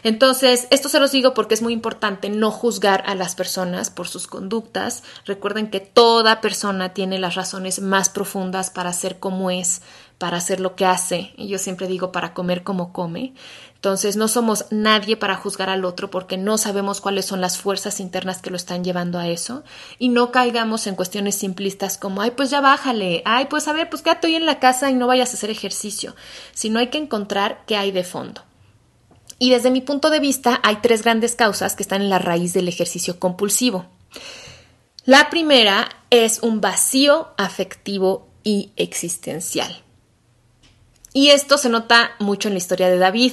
Entonces, 0.04 0.68
esto 0.70 0.90
se 0.90 1.00
los 1.00 1.12
digo 1.12 1.32
porque 1.32 1.54
es 1.54 1.62
muy 1.62 1.72
importante 1.72 2.28
no 2.28 2.50
juzgar 2.50 3.02
a 3.06 3.14
las 3.14 3.34
personas 3.34 3.88
por 3.88 4.06
sus 4.06 4.26
conductas. 4.26 5.02
Recuerden 5.24 5.70
que 5.70 5.80
toda 5.80 6.42
persona 6.42 6.92
tiene 6.92 7.18
las 7.18 7.36
razones 7.36 7.80
más 7.80 8.10
profundas 8.10 8.68
para 8.68 8.92
ser 8.92 9.18
como 9.18 9.50
es, 9.50 9.80
para 10.18 10.36
hacer 10.36 10.60
lo 10.60 10.74
que 10.74 10.86
hace. 10.86 11.32
Y 11.36 11.48
yo 11.48 11.58
siempre 11.58 11.86
digo 11.86 12.12
para 12.12 12.34
comer 12.34 12.62
como 12.62 12.92
come. 12.92 13.34
Entonces, 13.74 14.16
no 14.16 14.28
somos 14.28 14.64
nadie 14.70 15.16
para 15.16 15.36
juzgar 15.36 15.68
al 15.68 15.84
otro 15.84 16.10
porque 16.10 16.38
no 16.38 16.56
sabemos 16.56 17.02
cuáles 17.02 17.26
son 17.26 17.42
las 17.42 17.58
fuerzas 17.58 18.00
internas 18.00 18.40
que 18.40 18.48
lo 18.48 18.56
están 18.56 18.82
llevando 18.82 19.18
a 19.18 19.28
eso. 19.28 19.62
Y 19.98 20.08
no 20.08 20.32
caigamos 20.32 20.86
en 20.86 20.94
cuestiones 20.94 21.34
simplistas 21.34 21.98
como, 21.98 22.22
ay, 22.22 22.30
pues 22.30 22.48
ya 22.48 22.62
bájale, 22.62 23.20
ay, 23.26 23.46
pues 23.50 23.68
a 23.68 23.74
ver, 23.74 23.90
pues 23.90 24.00
quédate 24.00 24.28
hoy 24.28 24.36
en 24.36 24.46
la 24.46 24.58
casa 24.58 24.90
y 24.90 24.94
no 24.94 25.06
vayas 25.06 25.32
a 25.32 25.34
hacer 25.34 25.50
ejercicio. 25.50 26.16
Sino 26.54 26.78
hay 26.78 26.88
que 26.88 26.96
encontrar 26.96 27.62
qué 27.66 27.76
hay 27.76 27.92
de 27.92 28.04
fondo. 28.04 28.40
Y 29.38 29.50
desde 29.50 29.70
mi 29.70 29.82
punto 29.82 30.08
de 30.08 30.20
vista 30.20 30.60
hay 30.62 30.76
tres 30.76 31.02
grandes 31.02 31.34
causas 31.34 31.76
que 31.76 31.82
están 31.82 32.00
en 32.00 32.08
la 32.08 32.18
raíz 32.18 32.54
del 32.54 32.68
ejercicio 32.68 33.20
compulsivo. 33.20 33.84
La 35.04 35.28
primera 35.28 35.90
es 36.08 36.38
un 36.42 36.62
vacío 36.62 37.34
afectivo 37.36 38.28
y 38.42 38.72
existencial. 38.76 39.83
Y 41.14 41.28
esto 41.28 41.56
se 41.56 41.70
nota 41.70 42.10
mucho 42.18 42.48
en 42.48 42.54
la 42.54 42.58
historia 42.58 42.90
de 42.90 42.98
David, 42.98 43.32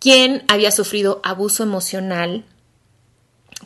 quien 0.00 0.44
había 0.48 0.72
sufrido 0.72 1.20
abuso 1.22 1.62
emocional 1.62 2.44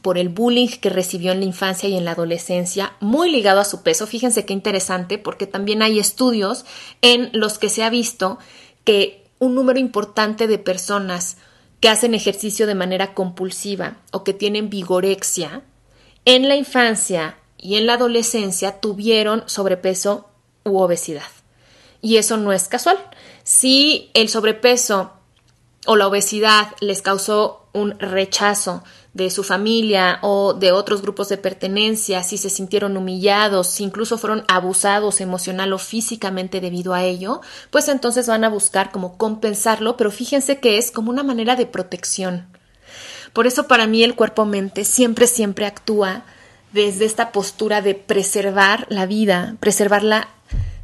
por 0.02 0.18
el 0.18 0.28
bullying 0.28 0.68
que 0.68 0.90
recibió 0.90 1.32
en 1.32 1.40
la 1.40 1.46
infancia 1.46 1.88
y 1.88 1.96
en 1.96 2.04
la 2.04 2.12
adolescencia, 2.12 2.92
muy 3.00 3.30
ligado 3.30 3.58
a 3.58 3.64
su 3.64 3.82
peso. 3.82 4.06
Fíjense 4.06 4.44
qué 4.44 4.52
interesante, 4.52 5.16
porque 5.16 5.46
también 5.46 5.80
hay 5.80 5.98
estudios 5.98 6.66
en 7.00 7.30
los 7.32 7.58
que 7.58 7.70
se 7.70 7.82
ha 7.82 7.90
visto 7.90 8.38
que 8.84 9.24
un 9.38 9.54
número 9.54 9.78
importante 9.78 10.46
de 10.46 10.58
personas 10.58 11.38
que 11.80 11.88
hacen 11.88 12.14
ejercicio 12.14 12.66
de 12.66 12.74
manera 12.74 13.14
compulsiva 13.14 13.96
o 14.12 14.24
que 14.24 14.34
tienen 14.34 14.68
vigorexia, 14.68 15.62
en 16.26 16.48
la 16.48 16.56
infancia 16.56 17.38
y 17.56 17.76
en 17.76 17.86
la 17.86 17.94
adolescencia 17.94 18.80
tuvieron 18.80 19.42
sobrepeso 19.46 20.28
u 20.64 20.78
obesidad. 20.78 21.35
Y 22.06 22.18
eso 22.18 22.36
no 22.36 22.52
es 22.52 22.68
casual. 22.68 22.96
Si 23.42 24.12
el 24.14 24.28
sobrepeso 24.28 25.10
o 25.86 25.96
la 25.96 26.06
obesidad 26.06 26.68
les 26.78 27.02
causó 27.02 27.66
un 27.72 27.98
rechazo 27.98 28.84
de 29.12 29.28
su 29.28 29.42
familia 29.42 30.20
o 30.22 30.54
de 30.54 30.70
otros 30.70 31.02
grupos 31.02 31.28
de 31.30 31.36
pertenencia, 31.36 32.22
si 32.22 32.38
se 32.38 32.48
sintieron 32.48 32.96
humillados, 32.96 33.66
si 33.66 33.82
incluso 33.82 34.18
fueron 34.18 34.44
abusados 34.46 35.20
emocional 35.20 35.72
o 35.72 35.78
físicamente 35.78 36.60
debido 36.60 36.94
a 36.94 37.02
ello, 37.02 37.40
pues 37.72 37.88
entonces 37.88 38.28
van 38.28 38.44
a 38.44 38.50
buscar 38.50 38.92
como 38.92 39.18
compensarlo, 39.18 39.96
pero 39.96 40.12
fíjense 40.12 40.60
que 40.60 40.78
es 40.78 40.92
como 40.92 41.10
una 41.10 41.24
manera 41.24 41.56
de 41.56 41.66
protección. 41.66 42.46
Por 43.32 43.48
eso 43.48 43.66
para 43.66 43.88
mí 43.88 44.04
el 44.04 44.14
cuerpo-mente 44.14 44.84
siempre, 44.84 45.26
siempre 45.26 45.66
actúa 45.66 46.22
desde 46.72 47.04
esta 47.04 47.32
postura 47.32 47.82
de 47.82 47.96
preservar 47.96 48.86
la 48.90 49.06
vida, 49.06 49.56
preservar, 49.58 50.04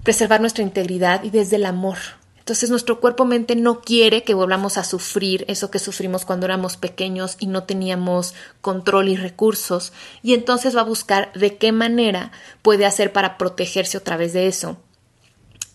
preservar 0.03 0.41
nuestra 0.41 0.63
integridad 0.63 1.23
y 1.23 1.31
desde 1.31 1.57
el 1.57 1.67
amor. 1.67 1.99
Entonces 2.39 2.71
nuestro 2.71 2.99
cuerpo-mente 2.99 3.55
no 3.55 3.83
quiere 3.83 4.25
que 4.25 4.35
volvamos 4.35 4.77
a 4.77 4.83
sufrir 4.83 5.45
eso 5.47 5.71
que 5.71 5.79
sufrimos 5.79 6.25
cuando 6.25 6.47
éramos 6.47 6.77
pequeños 6.77 7.37
y 7.39 7.47
no 7.47 7.63
teníamos 7.63 8.35
control 8.61 9.09
y 9.09 9.17
recursos, 9.17 9.93
y 10.25 10.35
entonces 10.35 10.77
va 10.77 10.81
a 10.81 10.85
buscar 10.85 11.33
de 11.35 11.57
qué 11.57 11.71
manera 11.71 12.33
puede 12.61 12.85
hacer 12.85 13.13
para 13.13 13.39
protegerse 13.39 13.97
otra 13.97 14.17
vez 14.17 14.33
de 14.33 14.49
eso. 14.49 14.77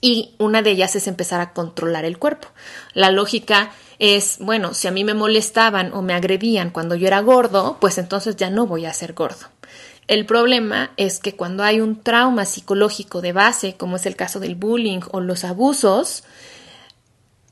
Y 0.02 0.36
una 0.40 0.62
de 0.62 0.72
ellas 0.72 0.96
es 0.98 1.08
empezar 1.08 1.40
a 1.40 1.54
controlar 1.54 2.04
el 2.04 2.20
cuerpo. 2.20 2.50
La 2.94 3.12
lógica 3.12 3.72
es, 3.98 4.38
bueno, 4.40 4.74
si 4.74 4.90
a 4.90 4.92
mí 4.92 5.06
me 5.06 5.14
molestaban 5.14 5.94
o 5.94 6.02
me 6.02 6.14
agredían 6.14 6.70
cuando 6.70 6.96
yo 6.96 7.08
era 7.08 7.22
gordo, 7.22 7.78
pues 7.80 7.98
entonces 7.98 8.36
ya 8.36 8.50
no 8.50 8.68
voy 8.68 8.86
a 8.86 8.94
ser 8.94 9.14
gordo. 9.14 9.48
El 10.08 10.26
problema 10.26 10.92
es 10.96 11.20
que 11.20 11.36
cuando 11.36 11.64
hay 11.64 11.82
un 11.82 12.02
trauma 12.02 12.46
psicológico 12.46 13.22
de 13.22 13.34
base, 13.34 13.76
como 13.76 13.98
es 13.98 14.06
el 14.06 14.16
caso 14.16 14.40
del 14.40 14.56
bullying 14.56 15.02
o 15.12 15.20
los 15.20 15.44
abusos, 15.44 16.24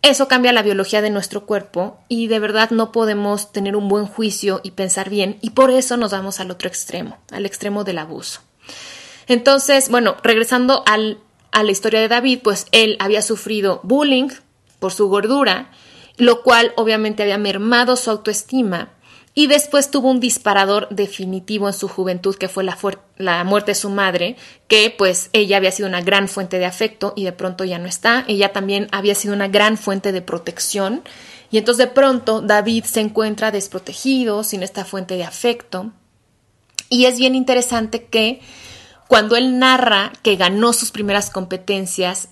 eso 0.02 0.28
cambia 0.28 0.54
la 0.54 0.62
biología 0.62 1.02
de 1.02 1.10
nuestro 1.10 1.46
cuerpo 1.46 2.00
y 2.08 2.28
de 2.28 2.40
verdad 2.40 2.70
no 2.70 2.92
podemos 2.92 3.52
tener 3.52 3.76
un 3.76 3.90
buen 3.90 4.06
juicio 4.06 4.62
y 4.64 4.72
pensar 4.72 5.10
bien 5.10 5.38
y 5.42 5.50
por 5.50 5.70
eso 5.72 5.98
nos 5.98 6.12
vamos 6.12 6.40
al 6.40 6.52
otro 6.52 6.70
extremo, 6.70 7.18
al 7.32 7.46
extremo 7.46 7.84
del 7.84 7.98
abuso. 7.98 8.42
Entonces, 9.28 9.90
bueno, 9.90 10.16
regresando 10.24 10.84
a 10.86 11.64
la 11.64 11.72
historia 11.72 12.00
de 12.00 12.08
David, 12.08 12.40
pues 12.44 12.68
él 12.72 12.96
había 13.00 13.22
sufrido 13.22 13.82
bullying 13.84 14.30
por 14.80 14.94
su 14.94 15.10
gordura, 15.10 15.72
lo 16.18 16.44
cual 16.44 16.72
obviamente 16.78 17.24
había 17.24 17.40
mermado 17.40 17.96
su 17.96 18.12
autoestima 18.12 18.90
y 19.38 19.48
después 19.48 19.92
tuvo 19.92 20.10
un 20.10 20.22
disparador 20.22 20.88
definitivo 20.90 21.68
en 21.68 21.74
su 21.74 21.90
juventud 21.90 22.36
que 22.36 22.48
fue 22.48 22.64
la, 22.64 23.44
muerte 23.44 23.72
de 23.72 23.76
su 23.76 23.90
madre, 23.90 24.38
que 24.70 24.96
pues 24.98 25.30
ella 25.34 25.58
había 25.58 25.74
sido 25.74 25.90
una 25.90 26.02
gran 26.02 26.30
fuente 26.30 26.58
de 26.58 26.66
afecto 26.66 27.12
y 27.18 27.26
de 27.26 27.34
pronto 27.34 27.66
ya 27.66 27.78
no 27.78 27.86
está, 27.86 28.24
ella 28.30 28.54
también 28.54 28.88
había 28.94 29.14
sido 29.14 29.34
una 29.34 29.50
gran 29.50 29.78
fuente 29.78 30.14
de 30.14 30.22
protección. 30.22 31.04
Y 31.52 31.58
entonces 31.58 31.86
de 31.86 31.94
pronto 31.94 32.42
David 32.42 32.86
se 32.86 33.02
encuentra 33.02 33.52
desprotegido, 33.52 34.46
sin 34.46 34.64
esta 34.64 34.86
fuente 34.86 35.18
de 35.18 35.26
afecto. 35.26 35.92
Y 36.88 37.06
es 37.06 37.20
bien 37.20 37.36
interesante 37.36 38.06
que 38.06 38.40
cuando 39.10 39.36
él 39.36 39.60
narra 39.60 40.14
que 40.24 40.38
ganó 40.38 40.72
sus 40.72 40.92
primeras 40.92 41.30
competencias, 41.30 42.30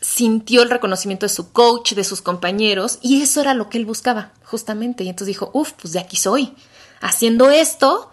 sintió 0.00 0.62
el 0.62 0.70
reconocimiento 0.70 1.26
de 1.26 1.30
su 1.30 1.52
coach, 1.52 1.92
de 1.92 2.04
sus 2.04 2.22
compañeros, 2.22 2.98
y 3.02 3.22
eso 3.22 3.40
era 3.40 3.54
lo 3.54 3.68
que 3.68 3.78
él 3.78 3.86
buscaba, 3.86 4.32
justamente. 4.44 5.04
Y 5.04 5.08
entonces 5.08 5.28
dijo, 5.28 5.50
uff, 5.52 5.72
pues 5.72 5.92
de 5.92 6.00
aquí 6.00 6.16
soy. 6.16 6.54
Haciendo 7.00 7.50
esto, 7.50 8.10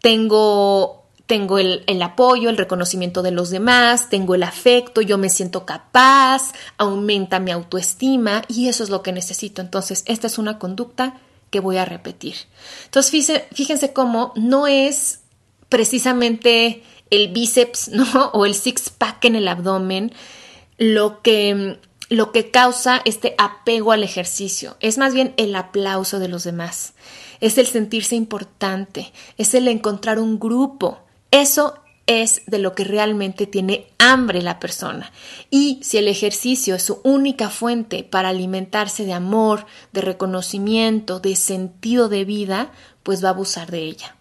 tengo, 0.00 1.04
tengo 1.26 1.58
el, 1.58 1.84
el, 1.86 2.02
apoyo, 2.02 2.50
el 2.50 2.56
reconocimiento 2.56 3.22
de 3.22 3.30
los 3.30 3.50
demás, 3.50 4.08
tengo 4.08 4.34
el 4.34 4.42
afecto, 4.42 5.00
yo 5.00 5.18
me 5.18 5.30
siento 5.30 5.64
capaz, 5.64 6.52
aumenta 6.78 7.40
mi 7.40 7.50
autoestima, 7.50 8.42
y 8.48 8.68
eso 8.68 8.84
es 8.84 8.90
lo 8.90 9.02
que 9.02 9.12
necesito. 9.12 9.60
Entonces, 9.62 10.04
esta 10.06 10.26
es 10.26 10.38
una 10.38 10.58
conducta 10.58 11.20
que 11.50 11.60
voy 11.60 11.76
a 11.76 11.84
repetir. 11.84 12.34
Entonces, 12.86 13.12
fíjense, 13.12 13.48
fíjense 13.52 13.92
cómo 13.92 14.32
no 14.34 14.66
es 14.66 15.20
precisamente 15.68 16.82
el 17.10 17.28
bíceps, 17.28 17.88
¿no? 17.92 18.30
O 18.32 18.44
el 18.44 18.54
six 18.54 18.90
pack 18.90 19.24
en 19.26 19.36
el 19.36 19.48
abdomen, 19.48 20.12
lo 20.78 21.22
que 21.22 21.78
lo 22.10 22.32
que 22.32 22.50
causa 22.50 23.00
este 23.04 23.34
apego 23.38 23.92
al 23.92 24.04
ejercicio, 24.04 24.76
es 24.80 24.98
más 24.98 25.14
bien 25.14 25.34
el 25.36 25.56
aplauso 25.56 26.18
de 26.18 26.28
los 26.28 26.44
demás, 26.44 26.92
es 27.40 27.58
el 27.58 27.66
sentirse 27.66 28.14
importante, 28.14 29.12
es 29.38 29.54
el 29.54 29.68
encontrar 29.68 30.18
un 30.18 30.38
grupo. 30.38 30.98
Eso 31.30 31.74
es 32.06 32.42
de 32.46 32.58
lo 32.58 32.74
que 32.74 32.84
realmente 32.84 33.46
tiene 33.46 33.86
hambre 33.98 34.42
la 34.42 34.60
persona. 34.60 35.10
Y 35.50 35.80
si 35.82 35.98
el 35.98 36.08
ejercicio 36.08 36.74
es 36.74 36.82
su 36.82 37.00
única 37.02 37.48
fuente 37.48 38.04
para 38.04 38.28
alimentarse 38.28 39.04
de 39.04 39.14
amor, 39.14 39.66
de 39.92 40.02
reconocimiento, 40.02 41.20
de 41.20 41.34
sentido 41.36 42.08
de 42.08 42.24
vida, 42.24 42.72
pues 43.02 43.24
va 43.24 43.28
a 43.28 43.32
abusar 43.32 43.70
de 43.70 43.80
ella. 43.80 44.16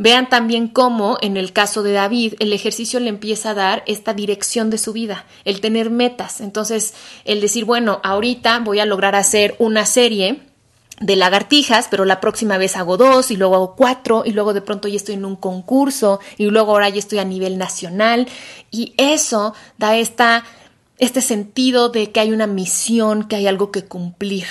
Vean 0.00 0.30
también 0.30 0.66
cómo, 0.66 1.18
en 1.20 1.36
el 1.36 1.52
caso 1.52 1.82
de 1.82 1.92
David, 1.92 2.32
el 2.38 2.54
ejercicio 2.54 3.00
le 3.00 3.10
empieza 3.10 3.50
a 3.50 3.54
dar 3.54 3.82
esta 3.86 4.14
dirección 4.14 4.70
de 4.70 4.78
su 4.78 4.94
vida, 4.94 5.26
el 5.44 5.60
tener 5.60 5.90
metas. 5.90 6.40
Entonces, 6.40 6.94
el 7.26 7.42
decir, 7.42 7.66
bueno, 7.66 8.00
ahorita 8.02 8.60
voy 8.60 8.80
a 8.80 8.86
lograr 8.86 9.14
hacer 9.14 9.56
una 9.58 9.84
serie 9.84 10.40
de 11.00 11.16
lagartijas, 11.16 11.88
pero 11.90 12.06
la 12.06 12.18
próxima 12.18 12.56
vez 12.56 12.76
hago 12.76 12.96
dos 12.96 13.30
y 13.30 13.36
luego 13.36 13.56
hago 13.56 13.76
cuatro 13.76 14.22
y 14.24 14.32
luego 14.32 14.54
de 14.54 14.62
pronto 14.62 14.88
ya 14.88 14.96
estoy 14.96 15.16
en 15.16 15.26
un 15.26 15.36
concurso 15.36 16.18
y 16.38 16.46
luego 16.46 16.72
ahora 16.72 16.88
ya 16.88 16.98
estoy 16.98 17.18
a 17.18 17.26
nivel 17.26 17.58
nacional 17.58 18.26
y 18.70 18.94
eso 18.96 19.52
da 19.76 19.98
esta, 19.98 20.44
este 20.96 21.20
sentido 21.20 21.90
de 21.90 22.10
que 22.10 22.20
hay 22.20 22.32
una 22.32 22.46
misión, 22.46 23.28
que 23.28 23.36
hay 23.36 23.46
algo 23.46 23.70
que 23.70 23.84
cumplir. 23.84 24.46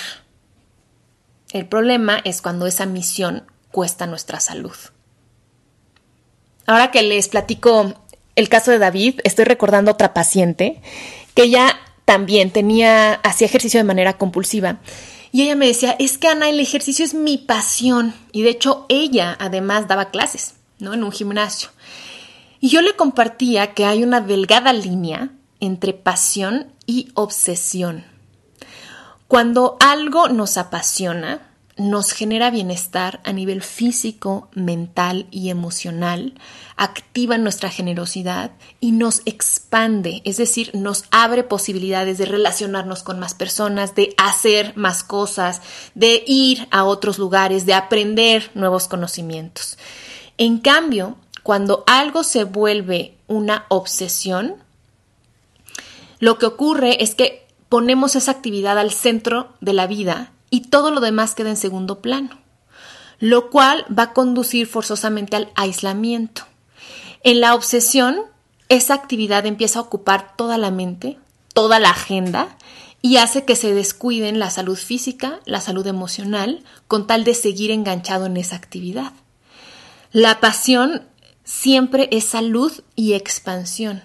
El 1.50 1.66
problema 1.66 2.20
es 2.22 2.40
cuando 2.40 2.68
esa 2.68 2.86
misión 2.86 3.42
cuesta 3.72 4.06
nuestra 4.06 4.38
salud. 4.38 4.76
Ahora 6.70 6.92
que 6.92 7.02
les 7.02 7.26
platico 7.26 7.94
el 8.36 8.48
caso 8.48 8.70
de 8.70 8.78
David, 8.78 9.18
estoy 9.24 9.44
recordando 9.44 9.90
otra 9.90 10.14
paciente 10.14 10.80
que 11.34 11.42
ella 11.42 11.76
también 12.04 12.52
tenía, 12.52 13.14
hacía 13.14 13.48
ejercicio 13.48 13.80
de 13.80 13.84
manera 13.84 14.18
compulsiva. 14.18 14.78
Y 15.32 15.42
ella 15.42 15.56
me 15.56 15.66
decía, 15.66 15.96
es 15.98 16.16
que 16.16 16.28
Ana, 16.28 16.48
el 16.48 16.60
ejercicio 16.60 17.04
es 17.04 17.12
mi 17.12 17.38
pasión. 17.38 18.14
Y 18.30 18.42
de 18.42 18.50
hecho, 18.50 18.86
ella 18.88 19.36
además 19.40 19.88
daba 19.88 20.10
clases, 20.12 20.54
¿no? 20.78 20.94
En 20.94 21.02
un 21.02 21.10
gimnasio. 21.10 21.70
Y 22.60 22.68
yo 22.68 22.82
le 22.82 22.94
compartía 22.94 23.74
que 23.74 23.84
hay 23.84 24.04
una 24.04 24.20
delgada 24.20 24.72
línea 24.72 25.30
entre 25.58 25.92
pasión 25.92 26.72
y 26.86 27.08
obsesión. 27.14 28.04
Cuando 29.26 29.76
algo 29.80 30.28
nos 30.28 30.56
apasiona, 30.56 31.49
nos 31.80 32.12
genera 32.12 32.50
bienestar 32.50 33.20
a 33.24 33.32
nivel 33.32 33.62
físico, 33.62 34.48
mental 34.54 35.26
y 35.30 35.48
emocional, 35.48 36.34
activa 36.76 37.38
nuestra 37.38 37.70
generosidad 37.70 38.52
y 38.80 38.92
nos 38.92 39.22
expande, 39.24 40.20
es 40.24 40.36
decir, 40.36 40.70
nos 40.74 41.04
abre 41.10 41.42
posibilidades 41.42 42.18
de 42.18 42.26
relacionarnos 42.26 43.02
con 43.02 43.18
más 43.18 43.32
personas, 43.32 43.94
de 43.94 44.14
hacer 44.18 44.76
más 44.76 45.02
cosas, 45.02 45.62
de 45.94 46.22
ir 46.26 46.68
a 46.70 46.84
otros 46.84 47.18
lugares, 47.18 47.64
de 47.64 47.74
aprender 47.74 48.50
nuevos 48.54 48.86
conocimientos. 48.86 49.78
En 50.36 50.58
cambio, 50.58 51.16
cuando 51.42 51.82
algo 51.86 52.24
se 52.24 52.44
vuelve 52.44 53.16
una 53.26 53.64
obsesión, 53.68 54.56
lo 56.18 56.36
que 56.36 56.44
ocurre 56.44 57.02
es 57.02 57.14
que 57.14 57.46
ponemos 57.70 58.16
esa 58.16 58.32
actividad 58.32 58.78
al 58.78 58.90
centro 58.90 59.54
de 59.62 59.72
la 59.72 59.86
vida 59.86 60.32
y 60.50 60.62
todo 60.62 60.90
lo 60.90 61.00
demás 61.00 61.34
queda 61.34 61.50
en 61.50 61.56
segundo 61.56 62.02
plano, 62.02 62.38
lo 63.18 63.50
cual 63.50 63.86
va 63.96 64.04
a 64.04 64.12
conducir 64.12 64.66
forzosamente 64.66 65.36
al 65.36 65.50
aislamiento. 65.54 66.42
En 67.22 67.40
la 67.40 67.54
obsesión, 67.54 68.20
esa 68.68 68.94
actividad 68.94 69.46
empieza 69.46 69.78
a 69.78 69.82
ocupar 69.82 70.36
toda 70.36 70.58
la 70.58 70.70
mente, 70.70 71.18
toda 71.54 71.78
la 71.78 71.90
agenda, 71.90 72.56
y 73.02 73.16
hace 73.16 73.44
que 73.44 73.56
se 73.56 73.72
descuiden 73.72 74.38
la 74.38 74.50
salud 74.50 74.76
física, 74.76 75.40
la 75.46 75.60
salud 75.60 75.86
emocional, 75.86 76.64
con 76.86 77.06
tal 77.06 77.24
de 77.24 77.34
seguir 77.34 77.70
enganchado 77.70 78.26
en 78.26 78.36
esa 78.36 78.56
actividad. 78.56 79.12
La 80.12 80.40
pasión 80.40 81.02
siempre 81.44 82.08
es 82.12 82.24
salud 82.24 82.72
y 82.96 83.14
expansión. 83.14 84.02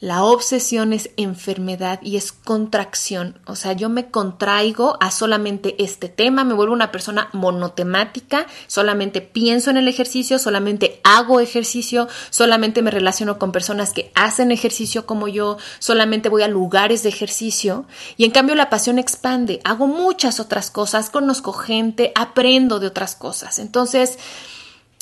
La 0.00 0.22
obsesión 0.22 0.92
es 0.92 1.10
enfermedad 1.16 1.98
y 2.02 2.16
es 2.16 2.30
contracción. 2.30 3.40
O 3.46 3.56
sea, 3.56 3.72
yo 3.72 3.88
me 3.88 4.12
contraigo 4.12 4.96
a 5.00 5.10
solamente 5.10 5.74
este 5.82 6.08
tema, 6.08 6.44
me 6.44 6.54
vuelvo 6.54 6.72
una 6.72 6.92
persona 6.92 7.30
monotemática, 7.32 8.46
solamente 8.68 9.20
pienso 9.20 9.70
en 9.70 9.76
el 9.76 9.88
ejercicio, 9.88 10.38
solamente 10.38 11.00
hago 11.02 11.40
ejercicio, 11.40 12.06
solamente 12.30 12.80
me 12.80 12.92
relaciono 12.92 13.40
con 13.40 13.50
personas 13.50 13.92
que 13.92 14.12
hacen 14.14 14.52
ejercicio 14.52 15.04
como 15.04 15.26
yo, 15.26 15.58
solamente 15.80 16.28
voy 16.28 16.42
a 16.42 16.48
lugares 16.48 17.02
de 17.02 17.08
ejercicio. 17.08 17.84
Y 18.16 18.24
en 18.24 18.30
cambio 18.30 18.54
la 18.54 18.70
pasión 18.70 19.00
expande, 19.00 19.60
hago 19.64 19.88
muchas 19.88 20.38
otras 20.38 20.70
cosas, 20.70 21.10
conozco 21.10 21.52
gente, 21.52 22.12
aprendo 22.14 22.78
de 22.78 22.86
otras 22.86 23.16
cosas. 23.16 23.58
Entonces, 23.58 24.16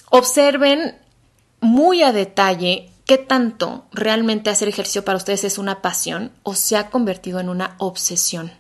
observen 0.09 0.97
muy 1.61 2.03
a 2.03 2.13
detalle 2.13 2.96
¿Qué 3.07 3.19
tanto 3.19 3.85
realmente 3.93 4.51
hacer 4.51 4.67
ejercicio 4.67 5.05
para 5.05 5.17
ustedes 5.17 5.45
es 5.45 5.59
una 5.59 5.81
pasión 5.81 6.33
o 6.43 6.57
se 6.57 6.77
ha 6.77 6.91
convertido 6.91 7.39
en 7.39 7.49
una 7.49 7.77
obsesión? 7.79 8.51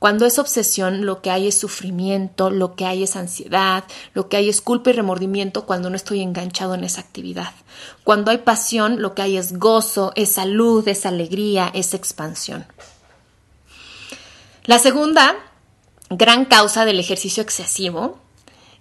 Cuando 0.00 0.26
es 0.26 0.40
obsesión, 0.40 1.06
lo 1.06 1.22
que 1.22 1.30
hay 1.30 1.46
es 1.46 1.56
sufrimiento, 1.56 2.50
lo 2.50 2.74
que 2.74 2.84
hay 2.84 3.04
es 3.04 3.14
ansiedad, 3.14 3.84
lo 4.12 4.28
que 4.28 4.36
hay 4.36 4.48
es 4.48 4.60
culpa 4.60 4.90
y 4.90 4.94
remordimiento 4.94 5.66
cuando 5.66 5.88
no 5.88 5.94
estoy 5.94 6.20
enganchado 6.20 6.74
en 6.74 6.82
esa 6.82 7.00
actividad. 7.00 7.52
Cuando 8.02 8.32
hay 8.32 8.38
pasión, 8.38 9.00
lo 9.00 9.14
que 9.14 9.22
hay 9.22 9.36
es 9.36 9.56
gozo, 9.56 10.10
es 10.16 10.32
salud, 10.32 10.86
es 10.88 11.06
alegría, 11.06 11.70
es 11.72 11.94
expansión. 11.94 12.66
La 14.64 14.80
segunda 14.80 15.36
gran 16.10 16.44
causa 16.44 16.84
del 16.84 16.98
ejercicio 16.98 17.40
excesivo 17.40 18.18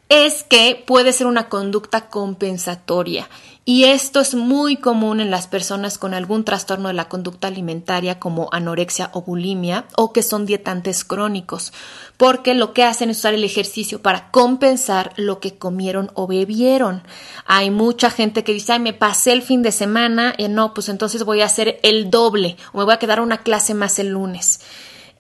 es 0.10 0.44
que 0.44 0.84
puede 0.88 1.14
ser 1.14 1.28
una 1.28 1.48
conducta 1.48 2.10
compensatoria 2.10 3.30
y 3.64 3.84
esto 3.84 4.20
es 4.20 4.34
muy 4.34 4.78
común 4.78 5.20
en 5.20 5.30
las 5.30 5.46
personas 5.46 6.00
con 6.00 6.16
algún 6.16 6.44
trastorno 6.44 6.88
de 6.88 6.96
la 6.96 7.08
conducta 7.08 7.48
alimentaria 7.48 8.20
como 8.20 8.50
anorexia 8.52 9.12
o 9.14 9.22
bulimia 9.22 9.86
o 9.96 10.14
que 10.14 10.24
son 10.24 10.48
dietantes 10.48 11.04
crónicos, 11.04 11.72
porque 12.18 12.56
lo 12.56 12.74
que 12.74 12.84
hacen 12.84 13.12
es 13.12 13.20
usar 13.20 13.36
el 13.36 13.44
ejercicio 13.44 14.02
para 14.02 14.32
compensar 14.32 15.14
lo 15.16 15.40
que 15.40 15.60
comieron 15.60 16.10
o 16.16 16.26
bebieron. 16.26 17.04
Hay 17.46 17.70
mucha 17.70 18.10
gente 18.10 18.44
que 18.44 18.54
dice, 18.54 18.74
ay, 18.74 18.80
me 18.80 18.94
pasé 18.94 19.32
el 19.32 19.44
fin 19.44 19.62
de 19.62 19.72
semana, 19.72 20.34
y 20.38 20.48
no, 20.48 20.74
pues 20.74 20.90
entonces 20.90 21.24
voy 21.24 21.42
a 21.42 21.46
hacer 21.46 21.80
el 21.84 22.10
doble 22.10 22.58
o 22.74 22.80
me 22.80 22.86
voy 22.86 22.94
a 22.96 23.00
quedar 23.00 23.22
una 23.22 23.44
clase 23.44 23.76
más 23.76 24.00
el 24.00 24.10
lunes. 24.10 24.62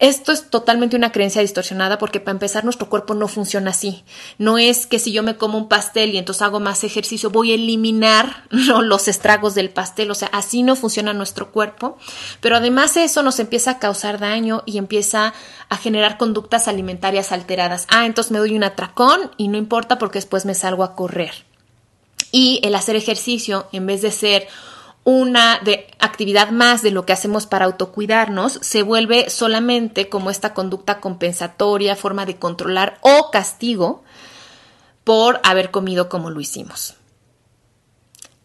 Esto 0.02 0.32
es 0.32 0.50
totalmente 0.50 0.96
una 0.96 1.12
creencia 1.12 1.44
distorsionada 1.44 2.00
porque 2.00 2.20
para 2.20 2.32
empezar 2.32 2.64
nuestro 2.64 2.90
cuerpo 2.90 3.14
no 3.14 3.28
funciona 3.28 3.70
así. 3.70 4.04
No 4.40 4.58
es 4.58 4.88
que 4.88 4.98
si 4.98 5.12
yo 5.12 5.22
me 5.22 5.38
como 5.38 5.60
un 5.60 5.70
pastel 5.70 6.16
y 6.16 6.18
entonces 6.18 6.42
hago 6.42 6.60
más 6.60 6.84
ejercicio 6.84 7.30
voy 7.30 7.52
a 7.52 7.54
eliminar 7.54 8.46
los 8.50 9.08
estragos 9.08 9.54
del 9.54 9.70
pastel. 9.70 10.10
O 10.10 10.16
sea, 10.16 10.28
así 10.30 10.64
no 10.64 10.76
funciona 10.76 11.14
nuestro 11.14 11.52
cuerpo. 11.52 12.00
Pero 12.40 12.56
además 12.56 12.98
eso 12.98 13.22
nos 13.22 13.40
empieza 13.40 13.72
a 13.72 13.80
causar 13.80 14.18
daño 14.18 14.64
y 14.66 14.80
empieza 14.80 15.36
a 15.70 15.78
generar 15.78 16.18
conductas 16.18 16.68
alimentarias 16.68 17.32
alteradas. 17.32 17.86
Ah, 17.88 18.08
entonces 18.08 18.32
me 18.32 18.40
doy 18.40 18.56
un 18.56 18.64
atracón 18.64 19.30
y 19.38 19.50
no 19.50 19.60
importa 19.60 20.00
porque 20.00 20.18
después 20.18 20.46
me 20.46 20.56
salgo 20.56 20.84
a 20.84 20.96
correr. 20.96 21.46
Y 22.32 22.60
el 22.64 22.74
hacer 22.74 22.96
ejercicio, 22.96 23.68
en 23.72 23.86
vez 23.86 24.02
de 24.02 24.10
ser 24.10 24.48
una 25.04 25.60
de 25.60 25.88
actividad 26.00 26.52
más 26.52 26.82
de 26.84 26.92
lo 26.92 27.06
que 27.06 27.14
hacemos 27.14 27.48
para 27.48 27.66
autocuidarnos 27.66 28.60
se 28.62 28.84
vuelve 28.84 29.30
solamente 29.30 30.10
como 30.10 30.30
esta 30.30 30.54
conducta 30.54 31.00
compensatoria, 31.00 31.96
forma 31.96 32.26
de 32.26 32.38
controlar 32.38 33.00
o 33.02 33.32
castigo 33.32 34.04
por 35.04 35.40
haber 35.44 35.72
comido 35.72 36.08
como 36.10 36.30
lo 36.30 36.40
hicimos. 36.40 36.96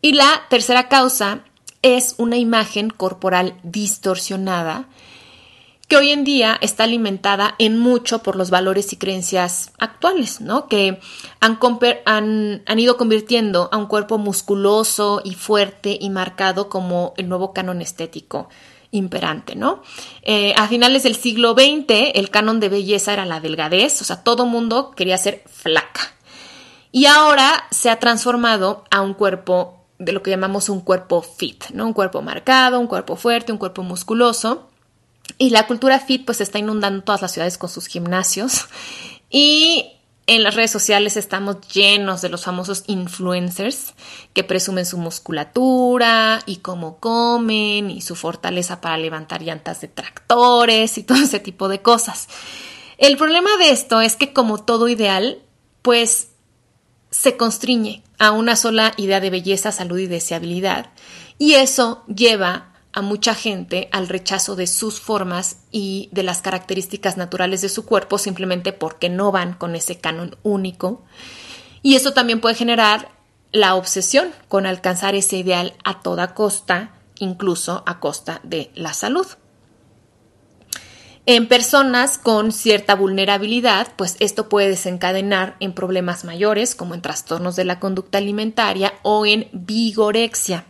Y 0.01 0.13
la 0.13 0.43
tercera 0.49 0.89
causa 0.89 1.41
es 1.83 2.15
una 2.19 2.37
imagen 2.37 2.91
corporal 2.91 3.59
distorsionada 3.63 4.87
que 5.89 5.97
hoy 5.97 6.11
en 6.11 6.25
día 6.25 6.59
está 6.61 6.85
alimentada 6.85 7.55
en 7.59 7.79
mucho 7.79 8.23
por 8.23 8.37
los 8.37 8.51
valores 8.51 8.93
y 8.93 8.97
creencias 8.97 9.73
actuales, 9.79 10.41
¿no? 10.41 10.67
Que 10.67 10.99
han, 11.41 11.59
han, 12.67 12.79
ido 12.79 12.97
convirtiendo 12.97 13.69
a 13.71 13.77
un 13.77 13.87
cuerpo 13.87 14.19
musculoso 14.19 15.21
y 15.25 15.35
fuerte 15.35 15.97
y 16.01 16.11
marcado 16.11 16.69
como 16.69 17.15
el 17.17 17.29
nuevo 17.29 17.53
canon 17.53 17.83
estético 17.83 18.49
imperante, 18.91 19.55
¿no? 19.55 19.83
Eh, 20.23 20.55
a 20.57 20.67
finales 20.67 21.05
del 21.05 21.15
siglo 21.15 21.53
XX, 21.53 22.13
el 22.15 22.31
canon 22.31 22.59
de 22.59 22.69
belleza 22.69 23.13
era 23.13 23.27
la 23.27 23.41
delgadez, 23.41 24.01
o 24.01 24.05
sea, 24.05 24.25
todo 24.25 24.47
mundo 24.47 24.91
quería 24.91 25.19
ser 25.19 25.45
flaca. 25.47 26.01
Y 26.91 27.07
ahora 27.07 27.65
se 27.71 27.91
ha 27.91 28.01
transformado 28.01 28.85
a 28.91 29.03
un 29.03 29.15
cuerpo 29.15 29.85
de 29.99 30.13
lo 30.13 30.23
que 30.23 30.31
llamamos 30.31 30.69
un 30.69 30.81
cuerpo 30.81 31.23
fit, 31.23 31.65
¿no? 31.71 31.87
Un 31.87 31.93
cuerpo 31.93 32.23
marcado, 32.23 32.81
un 32.81 32.87
cuerpo 32.87 33.17
fuerte, 33.17 33.53
un 33.53 33.59
cuerpo 33.59 33.83
musculoso. 33.83 34.69
Y 35.39 35.51
la 35.51 35.67
cultura 35.67 36.01
fit 36.01 36.25
pues 36.25 36.41
está 36.41 36.59
inundando 36.59 37.03
todas 37.03 37.23
las 37.23 37.33
ciudades 37.33 37.59
con 37.59 37.69
sus 37.69 37.87
gimnasios. 37.87 38.67
Y 39.31 39.93
en 40.27 40.43
las 40.43 40.55
redes 40.55 40.71
sociales 40.71 41.17
estamos 41.17 41.61
llenos 41.69 42.21
de 42.21 42.29
los 42.29 42.45
famosos 42.45 42.83
influencers 42.89 43.95
que 44.33 44.43
presumen 44.43 44.85
su 44.85 44.99
musculatura 44.99 46.43
y 46.47 46.57
cómo 46.57 46.99
comen 46.99 47.91
y 47.91 48.01
su 48.01 48.17
fortaleza 48.17 48.81
para 48.81 48.99
levantar 48.99 49.43
llantas 49.43 49.81
de 49.81 49.89
tractores 49.89 50.99
y 50.99 51.05
todo 51.05 51.19
ese 51.19 51.39
tipo 51.39 51.69
de 51.69 51.81
cosas. 51.81 52.29
El 52.99 53.17
problema 53.17 53.51
de 53.59 53.71
esto 53.71 54.01
es 54.01 54.17
que 54.17 54.33
como 54.33 54.59
todo 54.59 54.89
ideal, 54.89 55.43
pues 55.83 56.31
se 57.11 57.37
constriñe 57.37 58.03
a 58.19 58.33
una 58.33 58.57
sola 58.57 58.95
idea 58.97 59.21
de 59.21 59.31
belleza, 59.31 59.71
salud 59.71 59.99
y 59.99 60.07
deseabilidad. 60.07 60.91
Y 61.39 61.55
eso 61.55 62.03
lleva 62.09 62.73
a 62.97 63.03
mucha 63.03 63.35
gente 63.35 63.91
al 63.93 64.09
rechazo 64.09 64.57
de 64.57 64.67
sus 64.67 65.01
formas 65.01 65.59
y 65.71 66.09
de 66.13 66.23
las 66.23 66.41
características 66.41 67.19
naturales 67.19 67.61
de 67.61 67.69
su 67.69 67.85
cuerpo 67.85 68.17
simplemente 68.17 68.73
porque 68.73 69.11
no 69.11 69.31
van 69.31 69.53
con 69.53 69.77
ese 69.77 69.99
canon 69.99 70.39
único. 70.43 71.05
Y 71.83 71.95
eso 71.95 72.15
también 72.15 72.41
puede 72.41 72.55
generar 72.55 73.11
la 73.53 73.75
obsesión 73.75 74.33
con 74.49 74.65
alcanzar 74.65 75.15
ese 75.15 75.37
ideal 75.37 75.75
a 75.85 76.01
toda 76.01 76.33
costa, 76.33 76.95
incluso 77.19 77.83
a 77.85 78.01
costa 78.01 78.41
de 78.45 78.71
la 78.75 78.95
salud. 78.95 79.27
En 81.27 81.49
personas 81.49 82.17
con 82.17 82.51
cierta 82.51 82.95
vulnerabilidad, 82.95 83.89
pues 83.97 84.17
esto 84.21 84.49
puede 84.49 84.71
desencadenar 84.71 85.57
en 85.61 85.75
problemas 85.75 86.25
mayores 86.25 86.75
como 86.75 86.95
en 86.95 87.03
trastornos 87.03 87.57
de 87.57 87.67
la 87.67 87.79
conducta 87.79 88.17
alimentaria 88.17 88.95
o 89.03 89.27
en 89.27 89.51
vigorexia 89.53 90.65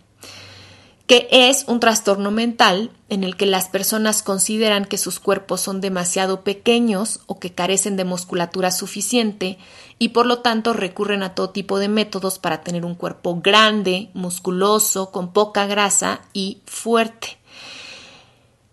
que 1.06 1.28
es 1.30 1.64
un 1.68 1.78
trastorno 1.78 2.32
mental 2.32 2.90
en 3.08 3.22
el 3.22 3.36
que 3.36 3.46
las 3.46 3.68
personas 3.68 4.22
consideran 4.22 4.84
que 4.84 4.98
sus 4.98 5.20
cuerpos 5.20 5.60
son 5.60 5.80
demasiado 5.80 6.42
pequeños 6.42 7.20
o 7.26 7.38
que 7.38 7.52
carecen 7.52 7.96
de 7.96 8.04
musculatura 8.04 8.72
suficiente 8.72 9.58
y 10.00 10.08
por 10.08 10.26
lo 10.26 10.40
tanto 10.40 10.72
recurren 10.72 11.22
a 11.22 11.34
todo 11.34 11.50
tipo 11.50 11.78
de 11.78 11.88
métodos 11.88 12.40
para 12.40 12.62
tener 12.62 12.84
un 12.84 12.96
cuerpo 12.96 13.40
grande, 13.40 14.10
musculoso, 14.14 15.12
con 15.12 15.32
poca 15.32 15.66
grasa 15.66 16.22
y 16.32 16.58
fuerte. 16.66 17.38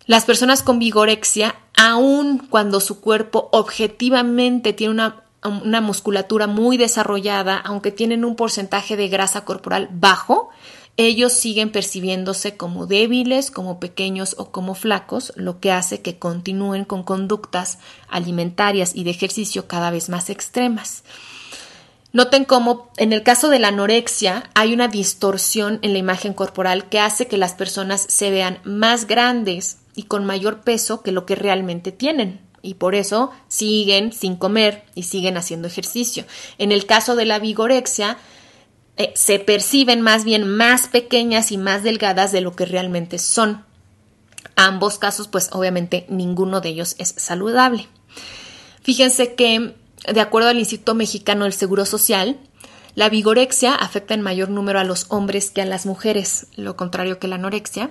Las 0.06 0.24
personas 0.24 0.62
con 0.62 0.80
vigorexia, 0.80 1.54
aun 1.76 2.38
cuando 2.50 2.80
su 2.80 3.00
cuerpo 3.00 3.48
objetivamente 3.52 4.72
tiene 4.72 4.92
una, 4.92 5.22
una 5.44 5.80
musculatura 5.80 6.48
muy 6.48 6.76
desarrollada, 6.76 7.56
aunque 7.58 7.92
tienen 7.92 8.24
un 8.24 8.34
porcentaje 8.34 8.96
de 8.96 9.08
grasa 9.08 9.44
corporal 9.44 9.88
bajo, 9.92 10.50
ellos 10.96 11.32
siguen 11.32 11.72
percibiéndose 11.72 12.56
como 12.56 12.86
débiles, 12.86 13.50
como 13.50 13.80
pequeños 13.80 14.36
o 14.38 14.50
como 14.52 14.74
flacos, 14.74 15.32
lo 15.34 15.58
que 15.58 15.72
hace 15.72 16.02
que 16.02 16.18
continúen 16.18 16.84
con 16.84 17.02
conductas 17.02 17.78
alimentarias 18.08 18.94
y 18.94 19.02
de 19.02 19.10
ejercicio 19.10 19.66
cada 19.66 19.90
vez 19.90 20.08
más 20.08 20.30
extremas. 20.30 21.02
Noten 22.12 22.44
cómo 22.44 22.92
en 22.96 23.12
el 23.12 23.24
caso 23.24 23.48
de 23.48 23.58
la 23.58 23.68
anorexia 23.68 24.48
hay 24.54 24.72
una 24.72 24.86
distorsión 24.86 25.80
en 25.82 25.94
la 25.94 25.98
imagen 25.98 26.32
corporal 26.32 26.88
que 26.88 27.00
hace 27.00 27.26
que 27.26 27.38
las 27.38 27.54
personas 27.54 28.06
se 28.08 28.30
vean 28.30 28.60
más 28.62 29.08
grandes 29.08 29.78
y 29.96 30.04
con 30.04 30.24
mayor 30.24 30.60
peso 30.60 31.02
que 31.02 31.10
lo 31.10 31.26
que 31.26 31.34
realmente 31.34 31.90
tienen. 31.90 32.40
Y 32.62 32.74
por 32.74 32.94
eso 32.94 33.32
siguen 33.48 34.12
sin 34.12 34.36
comer 34.36 34.84
y 34.94 35.02
siguen 35.02 35.36
haciendo 35.36 35.66
ejercicio. 35.66 36.24
En 36.56 36.70
el 36.70 36.86
caso 36.86 37.16
de 37.16 37.24
la 37.24 37.40
vigorexia, 37.40 38.16
eh, 38.96 39.12
se 39.16 39.38
perciben 39.40 40.00
más 40.00 40.24
bien 40.24 40.48
más 40.48 40.88
pequeñas 40.88 41.50
y 41.50 41.58
más 41.58 41.82
delgadas 41.82 42.30
de 42.32 42.40
lo 42.40 42.54
que 42.54 42.64
realmente 42.64 43.18
son. 43.18 43.64
Ambos 44.56 44.98
casos, 44.98 45.26
pues 45.26 45.48
obviamente 45.52 46.06
ninguno 46.08 46.60
de 46.60 46.68
ellos 46.68 46.94
es 46.98 47.14
saludable. 47.16 47.88
Fíjense 48.82 49.34
que, 49.34 49.74
de 50.12 50.20
acuerdo 50.20 50.48
al 50.48 50.58
Instituto 50.58 50.94
Mexicano 50.94 51.44
del 51.44 51.52
Seguro 51.52 51.86
Social, 51.86 52.38
la 52.94 53.08
vigorexia 53.08 53.74
afecta 53.74 54.14
en 54.14 54.22
mayor 54.22 54.48
número 54.50 54.78
a 54.78 54.84
los 54.84 55.06
hombres 55.08 55.50
que 55.50 55.62
a 55.62 55.66
las 55.66 55.86
mujeres, 55.86 56.46
lo 56.54 56.76
contrario 56.76 57.18
que 57.18 57.26
la 57.26 57.34
anorexia. 57.34 57.90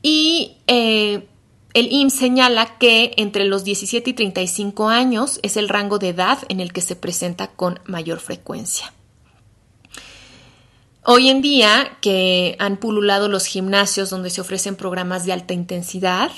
Y 0.00 0.56
eh, 0.66 1.28
el 1.74 1.92
IMSS 1.92 2.14
señala 2.14 2.78
que 2.78 3.12
entre 3.18 3.44
los 3.44 3.64
17 3.64 4.08
y 4.08 4.12
35 4.14 4.88
años 4.88 5.40
es 5.42 5.58
el 5.58 5.68
rango 5.68 5.98
de 5.98 6.08
edad 6.08 6.38
en 6.48 6.60
el 6.60 6.72
que 6.72 6.80
se 6.80 6.96
presenta 6.96 7.48
con 7.48 7.80
mayor 7.84 8.20
frecuencia. 8.20 8.92
Hoy 11.04 11.30
en 11.30 11.42
día 11.42 11.98
que 12.00 12.54
han 12.60 12.76
pululado 12.76 13.28
los 13.28 13.46
gimnasios 13.46 14.08
donde 14.08 14.30
se 14.30 14.40
ofrecen 14.40 14.76
programas 14.76 15.26
de 15.26 15.32
alta 15.32 15.52
intensidad 15.52 16.30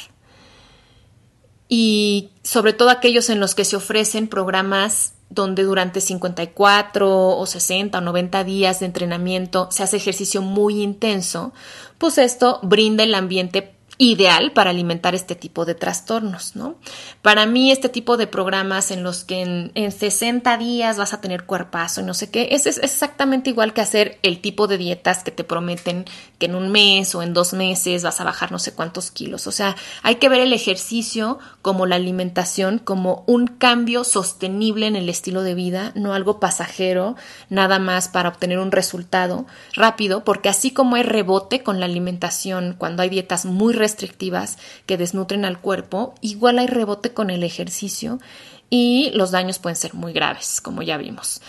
y 1.68 2.31
sobre 2.42 2.72
todo 2.72 2.88
aquellos 2.88 3.29
en 3.29 3.40
los 3.40 3.55
que 3.55 3.66
se 3.66 3.77
ofrecen 3.77 4.27
programas 4.27 5.12
donde 5.29 5.64
durante 5.64 6.00
54 6.00 7.37
o 7.37 7.46
60 7.46 7.98
o 7.98 8.00
90 8.00 8.44
días 8.44 8.81
de 8.81 8.87
entrenamiento 8.87 9.68
se 9.70 9.83
hace 9.83 9.98
ejercicio 9.98 10.40
muy 10.40 10.83
intenso, 10.83 11.53
pues 11.98 12.16
esto 12.16 12.61
brinda 12.62 13.05
el 13.05 13.14
ambiente 13.14 13.74
ideal 13.98 14.52
para 14.52 14.70
alimentar 14.70 15.14
este 15.14 15.35
tipo 15.35 15.64
de 15.64 15.74
trastornos, 15.74 16.57
¿no? 16.57 16.76
Para 17.22 17.46
mí 17.46 17.70
este 17.70 17.88
tipo 17.88 18.16
de 18.16 18.26
programas 18.26 18.90
en 18.90 19.02
los 19.02 19.24
que 19.24 19.42
en, 19.74 19.92
60 19.92 20.57
días 20.59 20.96
vas 20.96 21.12
a 21.12 21.20
tener 21.20 21.44
cuerpazo 21.44 22.00
y 22.00 22.04
no 22.04 22.14
sé 22.14 22.30
qué, 22.30 22.48
es, 22.50 22.66
es, 22.66 22.78
exactamente 22.78 23.50
igual 23.50 23.72
que 23.72 23.80
hacer 23.80 24.18
el 24.22 24.40
tipo 24.40 24.66
de 24.66 24.78
dietas 24.78 25.22
que 25.22 25.30
te 25.30 25.44
prometen 25.44 26.04
que 26.38 26.46
en 26.46 26.57
un 26.57 26.72
mes 26.72 27.14
o 27.14 27.22
en 27.22 27.35
dos 27.35 27.52
meses 27.52 28.02
vas 28.02 28.20
a 28.20 28.24
bajar 28.24 28.50
no 28.50 28.59
sé 28.59 28.74
cuántos 28.74 29.11
kilos. 29.11 29.46
O 29.46 29.52
sea, 29.52 29.76
hay 30.02 30.16
que 30.16 30.28
ver 30.28 30.40
el 30.40 30.52
ejercicio 30.52 31.38
como 31.62 31.87
la 31.87 31.96
alimentación, 31.96 32.78
como 32.78 33.24
un 33.26 33.46
cambio 33.46 34.02
sostenible 34.04 34.87
en 34.87 34.96
el 34.96 35.09
estilo 35.09 35.42
de 35.42 35.54
vida, 35.54 35.92
no 35.94 36.14
algo 36.14 36.40
pasajero, 36.40 37.16
nada 37.48 37.78
más 37.78 38.09
para 38.09 38.28
obtener 38.30 38.59
un 38.59 38.72
resultado 38.72 39.46
rápido, 39.74 40.24
porque 40.24 40.48
así 40.48 40.72
como 40.72 40.96
hay 40.96 41.04
rebote 41.04 41.62
con 41.62 41.78
la 41.78 41.87
alimentación 41.87 42.74
cuando 42.76 43.02
hay 43.02 43.09
dietas 43.09 43.44
muy 43.44 43.72
restrictivas 43.85 44.57
que 44.87 44.97
desnutren 44.97 45.44
al 45.44 45.61
cuerpo, 45.61 46.14
igual 46.23 46.59
hay 46.59 46.66
rebote 46.66 47.12
con 47.12 47.29
el 47.29 47.42
ejercicio 47.42 48.18
y 48.70 49.11
los 49.14 49.31
daños 49.31 49.59
pueden 49.59 49.77
ser 49.77 49.92
muy 49.94 50.12
graves, 50.14 50.62
como 50.62 50.83
ya 50.83 50.97
vimos. 50.97 51.42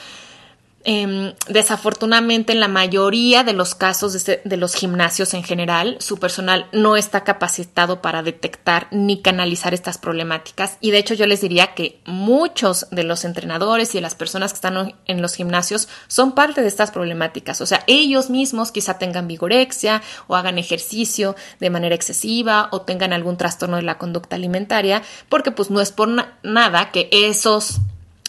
Em, 0.88 1.34
desafortunadamente, 1.48 2.54
en 2.54 2.60
la 2.60 2.68
mayoría 2.68 3.44
de 3.44 3.54
los 3.54 3.74
casos 3.74 4.24
de, 4.24 4.58
los 4.58 4.76
gimnasios 4.76 5.34
en 5.34 5.44
general, 5.44 5.98
su 6.00 6.20
personal 6.20 6.68
no 6.74 6.96
está 6.96 7.24
capacitado 7.24 8.04
para 8.04 8.22
detectar 8.22 8.88
ni 8.92 9.20
canalizar 9.20 9.74
estas 9.74 9.98
problemáticas. 9.98 10.78
Y 10.82 10.92
de 10.92 11.00
hecho, 11.00 11.16
yo 11.16 11.26
les 11.26 11.42
diría 11.42 11.74
que 11.74 12.00
muchos 12.06 12.86
de 12.92 13.04
los 13.04 13.26
entrenadores 13.26 13.96
y 13.96 13.98
de 13.98 14.04
las 14.04 14.14
personas 14.14 14.54
que 14.54 14.58
están 14.58 14.94
en 15.08 15.22
los 15.24 15.34
gimnasios 15.34 15.90
son 16.08 16.34
parte 16.34 16.62
de 16.62 16.68
estas 16.68 16.92
problemáticas. 16.92 17.62
O 17.62 17.66
sea, 17.66 17.84
ellos 17.88 18.30
mismos 18.30 18.72
quizá 18.72 19.00
tengan 19.00 19.28
vigorexia 19.28 20.04
o 20.28 20.36
hagan 20.36 20.60
ejercicio 20.60 21.36
de 21.60 21.72
manera 21.72 21.96
excesiva 21.96 22.70
o 22.72 22.82
tengan 22.82 23.12
algún 23.12 23.38
trastorno 23.38 23.78
de 23.78 23.82
la 23.82 23.98
conducta 23.98 24.36
alimentaria, 24.36 25.02
porque 25.30 25.50
pues 25.50 25.72
no 25.72 25.82
es 25.82 25.92
por 25.92 26.10
nada 26.44 26.92
que 26.92 27.10
esos 27.12 27.78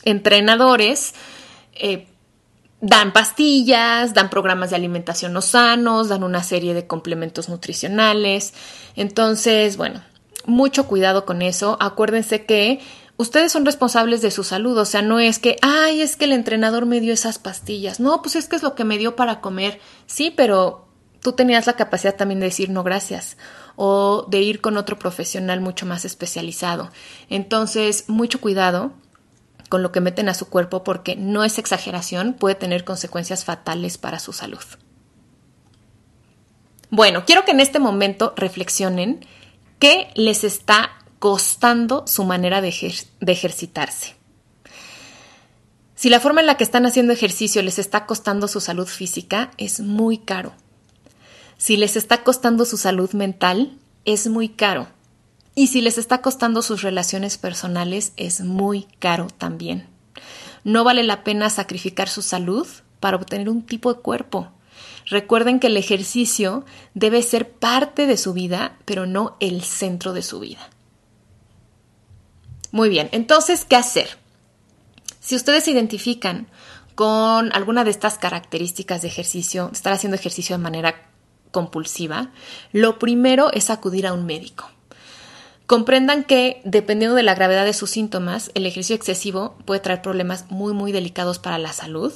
entrenadores 0.04 1.12
eh, 1.74 2.06
dan 2.80 3.12
pastillas, 3.12 4.14
dan 4.14 4.30
programas 4.30 4.70
de 4.70 4.76
alimentación 4.76 5.32
no 5.32 5.40
sanos, 5.40 6.08
dan 6.08 6.22
una 6.22 6.42
serie 6.42 6.74
de 6.74 6.86
complementos 6.86 7.48
nutricionales. 7.48 8.52
Entonces, 8.96 9.76
bueno, 9.76 10.02
mucho 10.44 10.86
cuidado 10.86 11.24
con 11.24 11.42
eso. 11.42 11.76
Acuérdense 11.80 12.44
que 12.44 12.80
ustedes 13.16 13.52
son 13.52 13.64
responsables 13.64 14.22
de 14.22 14.30
su 14.30 14.44
salud, 14.44 14.76
o 14.78 14.84
sea, 14.84 15.02
no 15.02 15.18
es 15.20 15.38
que, 15.38 15.56
ay, 15.62 16.00
es 16.02 16.16
que 16.16 16.26
el 16.26 16.32
entrenador 16.32 16.86
me 16.86 17.00
dio 17.00 17.14
esas 17.14 17.38
pastillas. 17.38 18.00
No, 18.00 18.22
pues 18.22 18.36
es 18.36 18.48
que 18.48 18.56
es 18.56 18.62
lo 18.62 18.74
que 18.74 18.84
me 18.84 18.98
dio 18.98 19.16
para 19.16 19.40
comer. 19.40 19.80
Sí, 20.06 20.32
pero 20.34 20.86
tú 21.20 21.32
tenías 21.32 21.66
la 21.66 21.74
capacidad 21.74 22.14
también 22.14 22.40
de 22.40 22.46
decir 22.46 22.70
no 22.70 22.84
gracias 22.84 23.36
o 23.74 24.26
de 24.28 24.40
ir 24.40 24.60
con 24.60 24.76
otro 24.76 24.98
profesional 24.98 25.60
mucho 25.60 25.86
más 25.86 26.04
especializado. 26.04 26.90
Entonces, 27.28 28.04
mucho 28.08 28.40
cuidado 28.40 28.92
con 29.68 29.82
lo 29.82 29.92
que 29.92 30.00
meten 30.00 30.28
a 30.28 30.34
su 30.34 30.48
cuerpo 30.48 30.84
porque 30.84 31.16
no 31.16 31.44
es 31.44 31.58
exageración, 31.58 32.34
puede 32.34 32.54
tener 32.54 32.84
consecuencias 32.84 33.44
fatales 33.44 33.98
para 33.98 34.18
su 34.18 34.32
salud. 34.32 34.62
Bueno, 36.90 37.24
quiero 37.26 37.44
que 37.44 37.50
en 37.50 37.60
este 37.60 37.78
momento 37.78 38.32
reflexionen 38.36 39.26
qué 39.78 40.08
les 40.14 40.44
está 40.44 40.90
costando 41.18 42.04
su 42.06 42.24
manera 42.24 42.60
de, 42.60 42.68
ejercitarse. 43.26 44.14
Si 45.94 46.10
la 46.10 46.20
forma 46.20 46.40
en 46.40 46.46
la 46.46 46.56
que 46.56 46.64
están 46.64 46.86
haciendo 46.86 47.12
ejercicio 47.12 47.62
les 47.62 47.78
está 47.78 48.06
costando 48.06 48.48
su 48.48 48.60
salud 48.60 48.86
física, 48.86 49.50
es 49.56 49.80
muy 49.80 50.18
caro. 50.18 50.52
Si 51.56 51.76
les 51.76 51.96
está 51.96 52.22
costando 52.22 52.64
su 52.66 52.76
salud 52.76 53.12
mental, 53.12 53.78
es 54.04 54.28
muy 54.28 54.50
caro. 54.50 54.88
Y 55.58 55.68
si 55.68 55.80
les 55.80 55.96
está 55.96 56.20
costando 56.20 56.60
sus 56.60 56.82
relaciones 56.82 57.38
personales, 57.38 58.12
es 58.18 58.42
muy 58.42 58.82
caro 58.98 59.28
también. 59.38 59.88
No 60.64 60.84
vale 60.84 61.02
la 61.02 61.24
pena 61.24 61.48
sacrificar 61.48 62.10
su 62.10 62.20
salud 62.20 62.68
para 63.00 63.16
obtener 63.16 63.48
un 63.48 63.64
tipo 63.64 63.94
de 63.94 64.00
cuerpo. 64.00 64.52
Recuerden 65.06 65.58
que 65.58 65.68
el 65.68 65.78
ejercicio 65.78 66.66
debe 66.92 67.22
ser 67.22 67.50
parte 67.50 68.06
de 68.06 68.18
su 68.18 68.34
vida, 68.34 68.76
pero 68.84 69.06
no 69.06 69.38
el 69.40 69.62
centro 69.62 70.12
de 70.12 70.22
su 70.22 70.40
vida. 70.40 70.68
Muy 72.70 72.90
bien, 72.90 73.08
entonces, 73.12 73.64
¿qué 73.64 73.76
hacer? 73.76 74.18
Si 75.20 75.36
ustedes 75.36 75.64
se 75.64 75.70
identifican 75.70 76.48
con 76.94 77.50
alguna 77.54 77.82
de 77.82 77.92
estas 77.92 78.18
características 78.18 79.00
de 79.00 79.08
ejercicio, 79.08 79.70
estar 79.72 79.94
haciendo 79.94 80.16
ejercicio 80.16 80.54
de 80.54 80.62
manera 80.62 81.08
compulsiva, 81.50 82.30
lo 82.72 82.98
primero 82.98 83.50
es 83.54 83.70
acudir 83.70 84.06
a 84.06 84.12
un 84.12 84.26
médico. 84.26 84.75
Comprendan 85.66 86.22
que, 86.22 86.60
dependiendo 86.64 87.16
de 87.16 87.24
la 87.24 87.34
gravedad 87.34 87.64
de 87.64 87.72
sus 87.72 87.90
síntomas, 87.90 88.52
el 88.54 88.66
ejercicio 88.66 88.94
excesivo 88.94 89.56
puede 89.64 89.80
traer 89.80 90.00
problemas 90.00 90.48
muy, 90.48 90.72
muy 90.72 90.92
delicados 90.92 91.40
para 91.40 91.58
la 91.58 91.72
salud. 91.72 92.12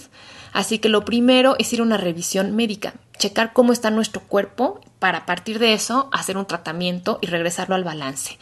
Así 0.52 0.78
que 0.78 0.88
lo 0.88 1.04
primero 1.04 1.56
es 1.58 1.72
ir 1.72 1.80
a 1.80 1.84
una 1.84 1.96
revisión 1.96 2.54
médica, 2.54 2.94
checar 3.18 3.52
cómo 3.52 3.72
está 3.72 3.90
nuestro 3.90 4.22
cuerpo 4.22 4.80
para 5.00 5.18
a 5.18 5.26
partir 5.26 5.58
de 5.58 5.72
eso 5.72 6.08
hacer 6.12 6.36
un 6.36 6.46
tratamiento 6.46 7.18
y 7.22 7.26
regresarlo 7.26 7.74
al 7.74 7.84
balance. 7.84 8.38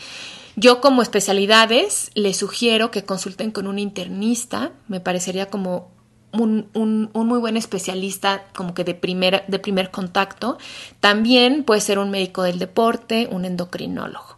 Yo 0.57 0.81
como 0.81 1.03
especialidades 1.03 2.11
les 2.15 2.37
sugiero 2.37 2.91
que 2.91 3.05
consulten 3.05 3.51
con 3.51 3.67
un 3.67 3.79
internista, 3.79 4.73
me 4.89 5.01
parecería 5.01 5.47
como 5.47 5.91
un, 6.33 6.69
un, 6.75 7.11
muy 7.15 7.39
buen 7.39 7.57
especialista 7.57 8.45
como 8.55 8.75
que 8.75 8.85
de 8.85 8.95
primer, 8.95 9.45
de 9.47 9.59
primer 9.59 9.91
contacto. 9.91 10.59
También 11.01 11.65
puede 11.65 11.81
ser 11.81 11.99
un 11.99 12.11
médico 12.11 12.43
del 12.43 12.59
deporte, 12.59 13.29
un 13.31 13.45
endocrinólogo. 13.45 14.38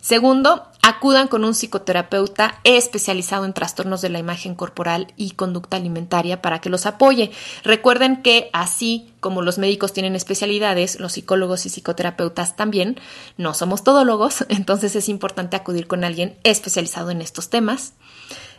Segundo, 0.00 0.66
acudan 0.82 1.28
con 1.28 1.44
un 1.44 1.54
psicoterapeuta 1.54 2.58
especializado 2.64 3.44
en 3.44 3.52
trastornos 3.52 4.00
de 4.00 4.08
la 4.08 4.18
imagen 4.18 4.54
corporal 4.54 5.12
y 5.16 5.32
conducta 5.32 5.76
alimentaria 5.76 6.40
para 6.40 6.60
que 6.60 6.70
los 6.70 6.86
apoye. 6.86 7.30
Recuerden 7.64 8.22
que 8.22 8.48
así 8.54 9.12
como 9.20 9.42
los 9.42 9.58
médicos 9.58 9.92
tienen 9.92 10.16
especialidades, 10.16 10.98
los 10.98 11.12
psicólogos 11.12 11.66
y 11.66 11.68
psicoterapeutas 11.68 12.56
también, 12.56 12.98
no 13.36 13.52
somos 13.52 13.84
todólogos, 13.84 14.46
entonces 14.48 14.96
es 14.96 15.08
importante 15.10 15.56
acudir 15.56 15.86
con 15.86 16.02
alguien 16.02 16.38
especializado 16.44 17.10
en 17.10 17.20
estos 17.20 17.50
temas. 17.50 17.92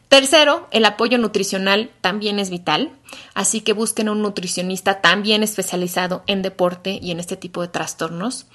Tercero, 0.09 0.67
el 0.71 0.83
apoyo 0.85 1.17
nutricional 1.17 1.89
también 2.01 2.37
es 2.37 2.49
vital, 2.49 2.91
así 3.33 3.61
que 3.61 3.71
busquen 3.71 4.09
un 4.09 4.21
nutricionista 4.21 4.99
también 4.99 5.41
especializado 5.41 6.23
en 6.27 6.41
deporte 6.41 6.99
y 7.01 7.11
en 7.11 7.21
este 7.21 7.37
tipo 7.37 7.61
de 7.61 7.69
trastornos. 7.69 8.45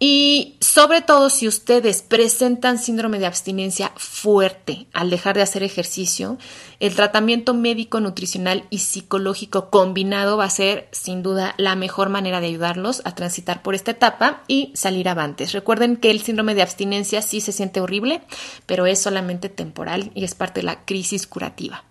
Y 0.00 0.56
sobre 0.60 1.02
todo 1.02 1.28
si 1.28 1.48
ustedes 1.48 2.02
presentan 2.02 2.78
síndrome 2.78 3.18
de 3.18 3.26
abstinencia 3.26 3.92
fuerte 3.96 4.86
al 4.92 5.10
dejar 5.10 5.34
de 5.34 5.42
hacer 5.42 5.64
ejercicio, 5.64 6.38
el 6.78 6.94
tratamiento 6.94 7.52
médico, 7.52 7.98
nutricional 7.98 8.64
y 8.70 8.78
psicológico 8.78 9.70
combinado 9.70 10.36
va 10.36 10.44
a 10.44 10.50
ser 10.50 10.88
sin 10.92 11.24
duda 11.24 11.54
la 11.56 11.74
mejor 11.74 12.10
manera 12.10 12.40
de 12.40 12.46
ayudarlos 12.46 13.02
a 13.04 13.16
transitar 13.16 13.62
por 13.62 13.74
esta 13.74 13.90
etapa 13.90 14.44
y 14.46 14.70
salir 14.76 15.08
avantes. 15.08 15.50
Recuerden 15.50 15.96
que 15.96 16.12
el 16.12 16.22
síndrome 16.22 16.54
de 16.54 16.62
abstinencia 16.62 17.20
sí 17.20 17.40
se 17.40 17.50
siente 17.50 17.80
horrible, 17.80 18.22
pero 18.66 18.86
es 18.86 19.02
solamente 19.02 19.48
temporal 19.48 20.12
y 20.14 20.22
es 20.22 20.36
parte 20.36 20.60
de 20.60 20.66
la 20.66 20.84
crisis 20.84 21.26
curativa. 21.26 21.82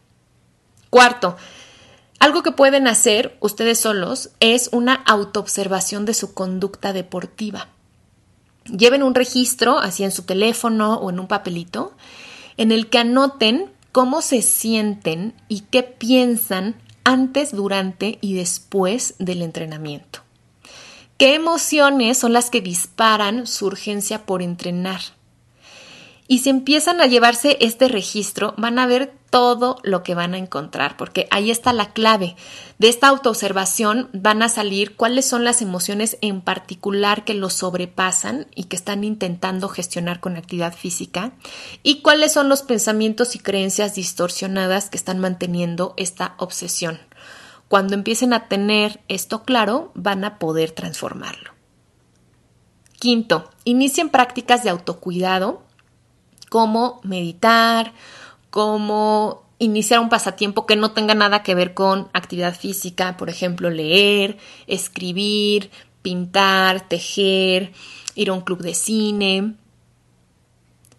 Cuarto, 0.90 1.36
algo 2.20 2.42
que 2.42 2.54
pueden 2.54 2.88
hacer 2.88 3.36
ustedes 3.42 3.82
solos 3.82 4.30
es 4.40 4.70
una 4.72 4.94
autoobservación 4.94 6.06
de 6.06 6.14
su 6.14 6.34
conducta 6.34 6.94
deportiva. 6.94 7.68
Lleven 8.76 9.04
un 9.04 9.16
registro, 9.16 9.80
así 9.80 10.04
en 10.04 10.12
su 10.12 10.24
teléfono 10.24 10.96
o 10.96 11.10
en 11.10 11.20
un 11.20 11.28
papelito, 11.28 11.94
en 12.58 12.72
el 12.72 12.90
que 12.90 13.00
anoten 13.00 13.72
cómo 13.92 14.22
se 14.22 14.42
sienten 14.42 15.34
y 15.48 15.62
qué 15.62 15.84
piensan 15.84 16.76
antes, 17.04 17.56
durante 17.56 18.18
y 18.20 18.34
después 18.34 19.16
del 19.18 19.42
entrenamiento. 19.42 20.20
¿Qué 21.18 21.36
emociones 21.36 22.18
son 22.18 22.34
las 22.34 22.50
que 22.50 22.62
disparan 22.62 23.48
su 23.48 23.66
urgencia 23.66 24.26
por 24.26 24.42
entrenar? 24.42 25.02
Y 26.28 26.40
si 26.40 26.50
empiezan 26.50 27.00
a 27.00 27.06
llevarse 27.06 27.58
este 27.62 27.88
registro, 27.88 28.54
van 28.58 28.80
a 28.80 28.88
ver 28.88 29.14
todo 29.30 29.78
lo 29.84 30.04
que 30.04 30.16
van 30.16 30.34
a 30.34 30.38
encontrar, 30.38 30.98
porque 30.98 31.28
ahí 31.32 31.52
está 31.52 31.74
la 31.74 31.92
clave. 31.94 32.36
De 32.80 32.90
esta 32.90 33.08
autoobservación 33.08 34.10
van 34.14 34.42
a 34.42 34.50
salir 34.50 34.96
cuáles 34.96 35.26
son 35.26 35.44
las 35.44 35.62
emociones 35.62 36.18
en 36.22 36.42
particular 36.42 37.24
que 37.24 37.34
los 37.34 37.54
sobrepasan 37.54 38.48
y 38.56 38.66
que 38.66 38.76
están 38.76 39.04
intentando 39.04 39.70
gestionar 39.70 40.20
con 40.20 40.38
actividad 40.38 40.74
física 40.74 41.34
y 41.84 42.02
cuáles 42.02 42.34
son 42.34 42.50
los 42.50 42.62
pensamientos 42.62 43.36
y 43.36 43.40
creencias 43.40 43.96
distorsionadas 43.96 44.90
que 44.90 44.98
están 44.98 45.20
manteniendo 45.20 45.94
esta 45.98 46.36
obsesión. 46.38 47.00
Cuando 47.68 47.96
empiecen 47.96 48.34
a 48.34 48.48
tener 48.48 49.02
esto 49.10 49.44
claro, 49.44 49.92
van 49.94 50.24
a 50.24 50.40
poder 50.40 50.72
transformarlo. 50.72 51.52
Quinto, 53.00 53.50
inicien 53.66 54.10
prácticas 54.10 54.64
de 54.64 54.70
autocuidado 54.70 55.67
como 56.50 57.00
meditar, 57.04 57.94
como 58.50 59.44
iniciar 59.60 60.00
un 60.00 60.10
pasatiempo 60.10 60.66
que 60.66 60.76
no 60.76 60.92
tenga 60.92 61.16
nada 61.16 61.44
que 61.44 61.56
ver 61.56 61.74
con 61.74 62.10
actividad 62.14 62.56
física, 62.56 63.18
por 63.18 63.30
ejemplo, 63.30 63.70
leer, 63.70 64.38
escribir, 64.68 65.72
pintar, 66.02 66.88
tejer, 66.88 67.72
ir 68.16 68.30
a 68.30 68.34
un 68.34 68.42
club 68.42 68.62
de 68.62 68.76
cine. 68.76 69.56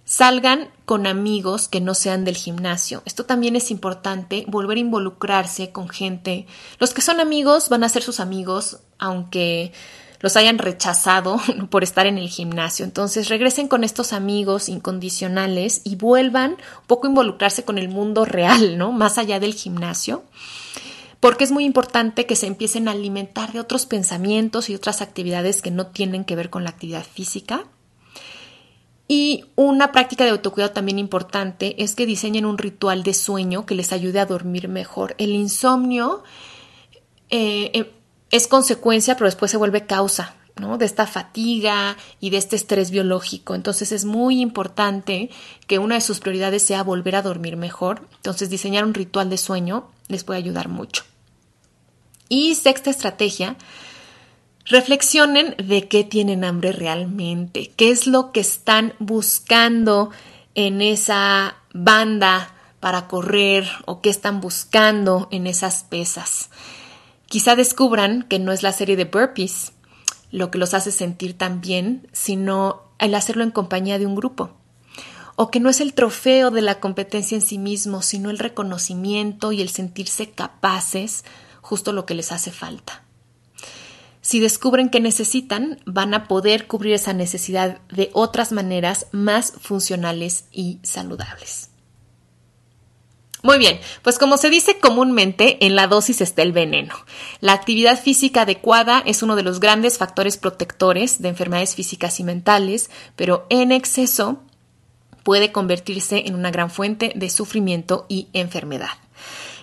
Salgan 0.04 0.70
con 0.86 1.06
amigos 1.06 1.68
que 1.68 1.80
no 1.80 1.94
sean 1.94 2.24
del 2.24 2.36
gimnasio. 2.36 3.02
Esto 3.04 3.26
también 3.26 3.56
es 3.56 3.70
importante, 3.70 4.44
volver 4.48 4.78
a 4.78 4.80
involucrarse 4.80 5.70
con 5.70 5.88
gente. 5.88 6.46
Los 6.78 6.94
que 6.94 7.02
son 7.02 7.20
amigos 7.20 7.68
van 7.68 7.84
a 7.84 7.88
ser 7.88 8.02
sus 8.02 8.18
amigos, 8.18 8.80
aunque 8.98 9.72
los 10.20 10.36
hayan 10.36 10.58
rechazado 10.58 11.40
por 11.70 11.82
estar 11.82 12.06
en 12.06 12.18
el 12.18 12.28
gimnasio. 12.28 12.84
Entonces 12.84 13.28
regresen 13.28 13.68
con 13.68 13.84
estos 13.84 14.12
amigos 14.12 14.68
incondicionales 14.68 15.80
y 15.84 15.96
vuelvan 15.96 16.52
un 16.52 16.86
poco 16.86 17.06
a 17.06 17.10
involucrarse 17.10 17.64
con 17.64 17.78
el 17.78 17.88
mundo 17.88 18.24
real, 18.24 18.78
¿no? 18.78 18.92
Más 18.92 19.18
allá 19.18 19.40
del 19.40 19.54
gimnasio. 19.54 20.24
Porque 21.20 21.44
es 21.44 21.50
muy 21.50 21.64
importante 21.64 22.26
que 22.26 22.36
se 22.36 22.46
empiecen 22.46 22.86
a 22.86 22.92
alimentar 22.92 23.52
de 23.52 23.60
otros 23.60 23.86
pensamientos 23.86 24.70
y 24.70 24.74
otras 24.74 25.02
actividades 25.02 25.62
que 25.62 25.72
no 25.72 25.88
tienen 25.88 26.24
que 26.24 26.36
ver 26.36 26.48
con 26.48 26.62
la 26.62 26.70
actividad 26.70 27.04
física. 27.04 27.64
Y 29.08 29.46
una 29.56 29.90
práctica 29.90 30.24
de 30.24 30.30
autocuidado 30.30 30.74
también 30.74 30.98
importante 30.98 31.82
es 31.82 31.94
que 31.94 32.06
diseñen 32.06 32.44
un 32.44 32.58
ritual 32.58 33.02
de 33.02 33.14
sueño 33.14 33.66
que 33.66 33.74
les 33.74 33.92
ayude 33.92 34.20
a 34.20 34.26
dormir 34.26 34.68
mejor. 34.68 35.14
El 35.18 35.30
insomnio 35.30 36.22
eh, 37.30 37.70
eh, 37.72 37.90
es 38.30 38.46
consecuencia, 38.46 39.14
pero 39.14 39.26
después 39.26 39.50
se 39.50 39.56
vuelve 39.56 39.86
causa, 39.86 40.34
¿no? 40.56 40.78
De 40.78 40.84
esta 40.84 41.06
fatiga 41.06 41.96
y 42.20 42.30
de 42.30 42.36
este 42.36 42.56
estrés 42.56 42.90
biológico. 42.90 43.54
Entonces 43.54 43.92
es 43.92 44.04
muy 44.04 44.40
importante 44.40 45.30
que 45.66 45.78
una 45.78 45.94
de 45.94 46.00
sus 46.00 46.20
prioridades 46.20 46.62
sea 46.62 46.82
volver 46.82 47.16
a 47.16 47.22
dormir 47.22 47.56
mejor. 47.56 48.06
Entonces 48.16 48.50
diseñar 48.50 48.84
un 48.84 48.94
ritual 48.94 49.30
de 49.30 49.38
sueño 49.38 49.88
les 50.08 50.24
puede 50.24 50.38
ayudar 50.38 50.68
mucho. 50.68 51.04
Y 52.28 52.54
sexta 52.56 52.90
estrategia, 52.90 53.56
reflexionen 54.66 55.54
de 55.56 55.88
qué 55.88 56.04
tienen 56.04 56.44
hambre 56.44 56.72
realmente, 56.72 57.72
qué 57.76 57.90
es 57.90 58.06
lo 58.06 58.32
que 58.32 58.40
están 58.40 58.92
buscando 58.98 60.10
en 60.54 60.82
esa 60.82 61.56
banda 61.72 62.54
para 62.80 63.08
correr 63.08 63.66
o 63.86 64.00
qué 64.02 64.10
están 64.10 64.40
buscando 64.40 65.28
en 65.30 65.46
esas 65.46 65.84
pesas. 65.84 66.50
Quizá 67.28 67.56
descubran 67.56 68.22
que 68.22 68.38
no 68.38 68.52
es 68.52 68.62
la 68.62 68.72
serie 68.72 68.96
de 68.96 69.04
burpees 69.04 69.72
lo 70.30 70.50
que 70.50 70.58
los 70.58 70.74
hace 70.74 70.90
sentir 70.92 71.36
tan 71.36 71.60
bien, 71.60 72.08
sino 72.12 72.82
el 72.98 73.14
hacerlo 73.14 73.44
en 73.44 73.50
compañía 73.50 73.98
de 73.98 74.06
un 74.06 74.14
grupo. 74.14 74.50
O 75.36 75.50
que 75.50 75.60
no 75.60 75.70
es 75.70 75.80
el 75.80 75.94
trofeo 75.94 76.50
de 76.50 76.62
la 76.62 76.80
competencia 76.80 77.36
en 77.36 77.42
sí 77.42 77.58
mismo, 77.58 78.02
sino 78.02 78.30
el 78.30 78.38
reconocimiento 78.38 79.52
y 79.52 79.60
el 79.60 79.68
sentirse 79.68 80.30
capaces, 80.30 81.24
justo 81.60 81.92
lo 81.92 82.06
que 82.06 82.14
les 82.14 82.32
hace 82.32 82.50
falta. 82.50 83.04
Si 84.20 84.40
descubren 84.40 84.90
que 84.90 85.00
necesitan, 85.00 85.80
van 85.86 86.12
a 86.12 86.28
poder 86.28 86.66
cubrir 86.66 86.94
esa 86.94 87.12
necesidad 87.12 87.80
de 87.88 88.10
otras 88.12 88.52
maneras 88.52 89.06
más 89.12 89.52
funcionales 89.52 90.46
y 90.50 90.80
saludables. 90.82 91.67
Muy 93.42 93.58
bien, 93.58 93.78
pues 94.02 94.18
como 94.18 94.36
se 94.36 94.50
dice 94.50 94.80
comúnmente, 94.80 95.64
en 95.64 95.76
la 95.76 95.86
dosis 95.86 96.20
está 96.20 96.42
el 96.42 96.52
veneno. 96.52 96.94
La 97.40 97.52
actividad 97.52 98.00
física 98.00 98.42
adecuada 98.42 99.02
es 99.06 99.22
uno 99.22 99.36
de 99.36 99.44
los 99.44 99.60
grandes 99.60 99.96
factores 99.96 100.36
protectores 100.36 101.22
de 101.22 101.28
enfermedades 101.28 101.76
físicas 101.76 102.18
y 102.18 102.24
mentales, 102.24 102.90
pero 103.14 103.46
en 103.48 103.70
exceso 103.70 104.42
puede 105.22 105.52
convertirse 105.52 106.24
en 106.26 106.34
una 106.34 106.50
gran 106.50 106.70
fuente 106.70 107.12
de 107.14 107.30
sufrimiento 107.30 108.06
y 108.08 108.28
enfermedad. 108.32 108.88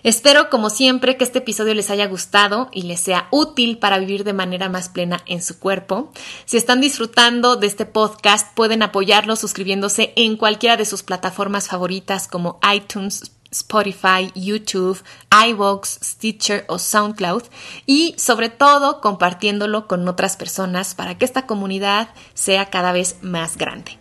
Espero, 0.03 0.51
como 0.51 0.69
siempre, 0.69 1.17
que 1.17 1.23
este 1.23 1.39
episodio 1.39 1.73
les 1.73 1.89
haya 1.89 2.05
gustado 2.05 2.69
y 2.71 2.83
les 2.83 2.99
sea 2.99 3.27
útil 3.31 3.79
para 3.79 3.97
vivir 3.97 4.23
de 4.23 4.33
manera 4.33 4.69
más 4.69 4.87
plena 4.87 5.23
en 5.25 5.41
su 5.41 5.57
cuerpo. 5.57 6.13
Si 6.45 6.57
están 6.57 6.79
disfrutando 6.79 7.55
de 7.55 7.65
este 7.65 7.87
podcast, 7.87 8.53
pueden 8.53 8.83
apoyarlo 8.83 9.35
suscribiéndose 9.35 10.13
en 10.15 10.37
cualquiera 10.37 10.77
de 10.77 10.85
sus 10.85 11.01
plataformas 11.01 11.67
favoritas 11.67 12.27
como 12.27 12.59
iTunes, 12.71 13.31
Spotify, 13.59 14.31
YouTube, 14.35 15.01
iVoox, 15.47 15.99
Stitcher 16.03 16.65
o 16.67 16.79
SoundCloud 16.79 17.43
y 17.85 18.15
sobre 18.17 18.49
todo 18.49 19.01
compartiéndolo 19.01 19.87
con 19.87 20.07
otras 20.07 20.37
personas 20.37 20.95
para 20.95 21.17
que 21.17 21.25
esta 21.25 21.45
comunidad 21.45 22.09
sea 22.33 22.69
cada 22.69 22.91
vez 22.91 23.17
más 23.21 23.57
grande. 23.57 23.97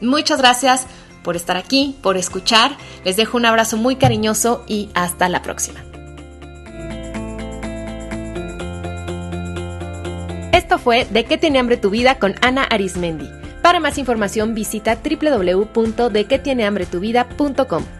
Muchas 0.00 0.38
gracias 0.38 0.86
por 1.22 1.36
estar 1.36 1.56
aquí, 1.56 1.96
por 2.02 2.16
escuchar. 2.16 2.76
Les 3.04 3.16
dejo 3.16 3.36
un 3.36 3.46
abrazo 3.46 3.76
muy 3.76 3.96
cariñoso 3.96 4.64
y 4.66 4.88
hasta 4.94 5.28
la 5.28 5.42
próxima. 5.42 5.84
Esto 10.52 10.78
fue 10.78 11.04
De 11.04 11.24
qué 11.24 11.36
tiene 11.38 11.58
hambre 11.58 11.76
tu 11.76 11.90
vida 11.90 12.18
con 12.18 12.34
Ana 12.42 12.64
Arismendi. 12.64 13.28
Para 13.62 13.80
más 13.80 13.98
información 13.98 14.54
visita 14.54 14.98
www.dequetienehambretuvida.com. 15.02 17.99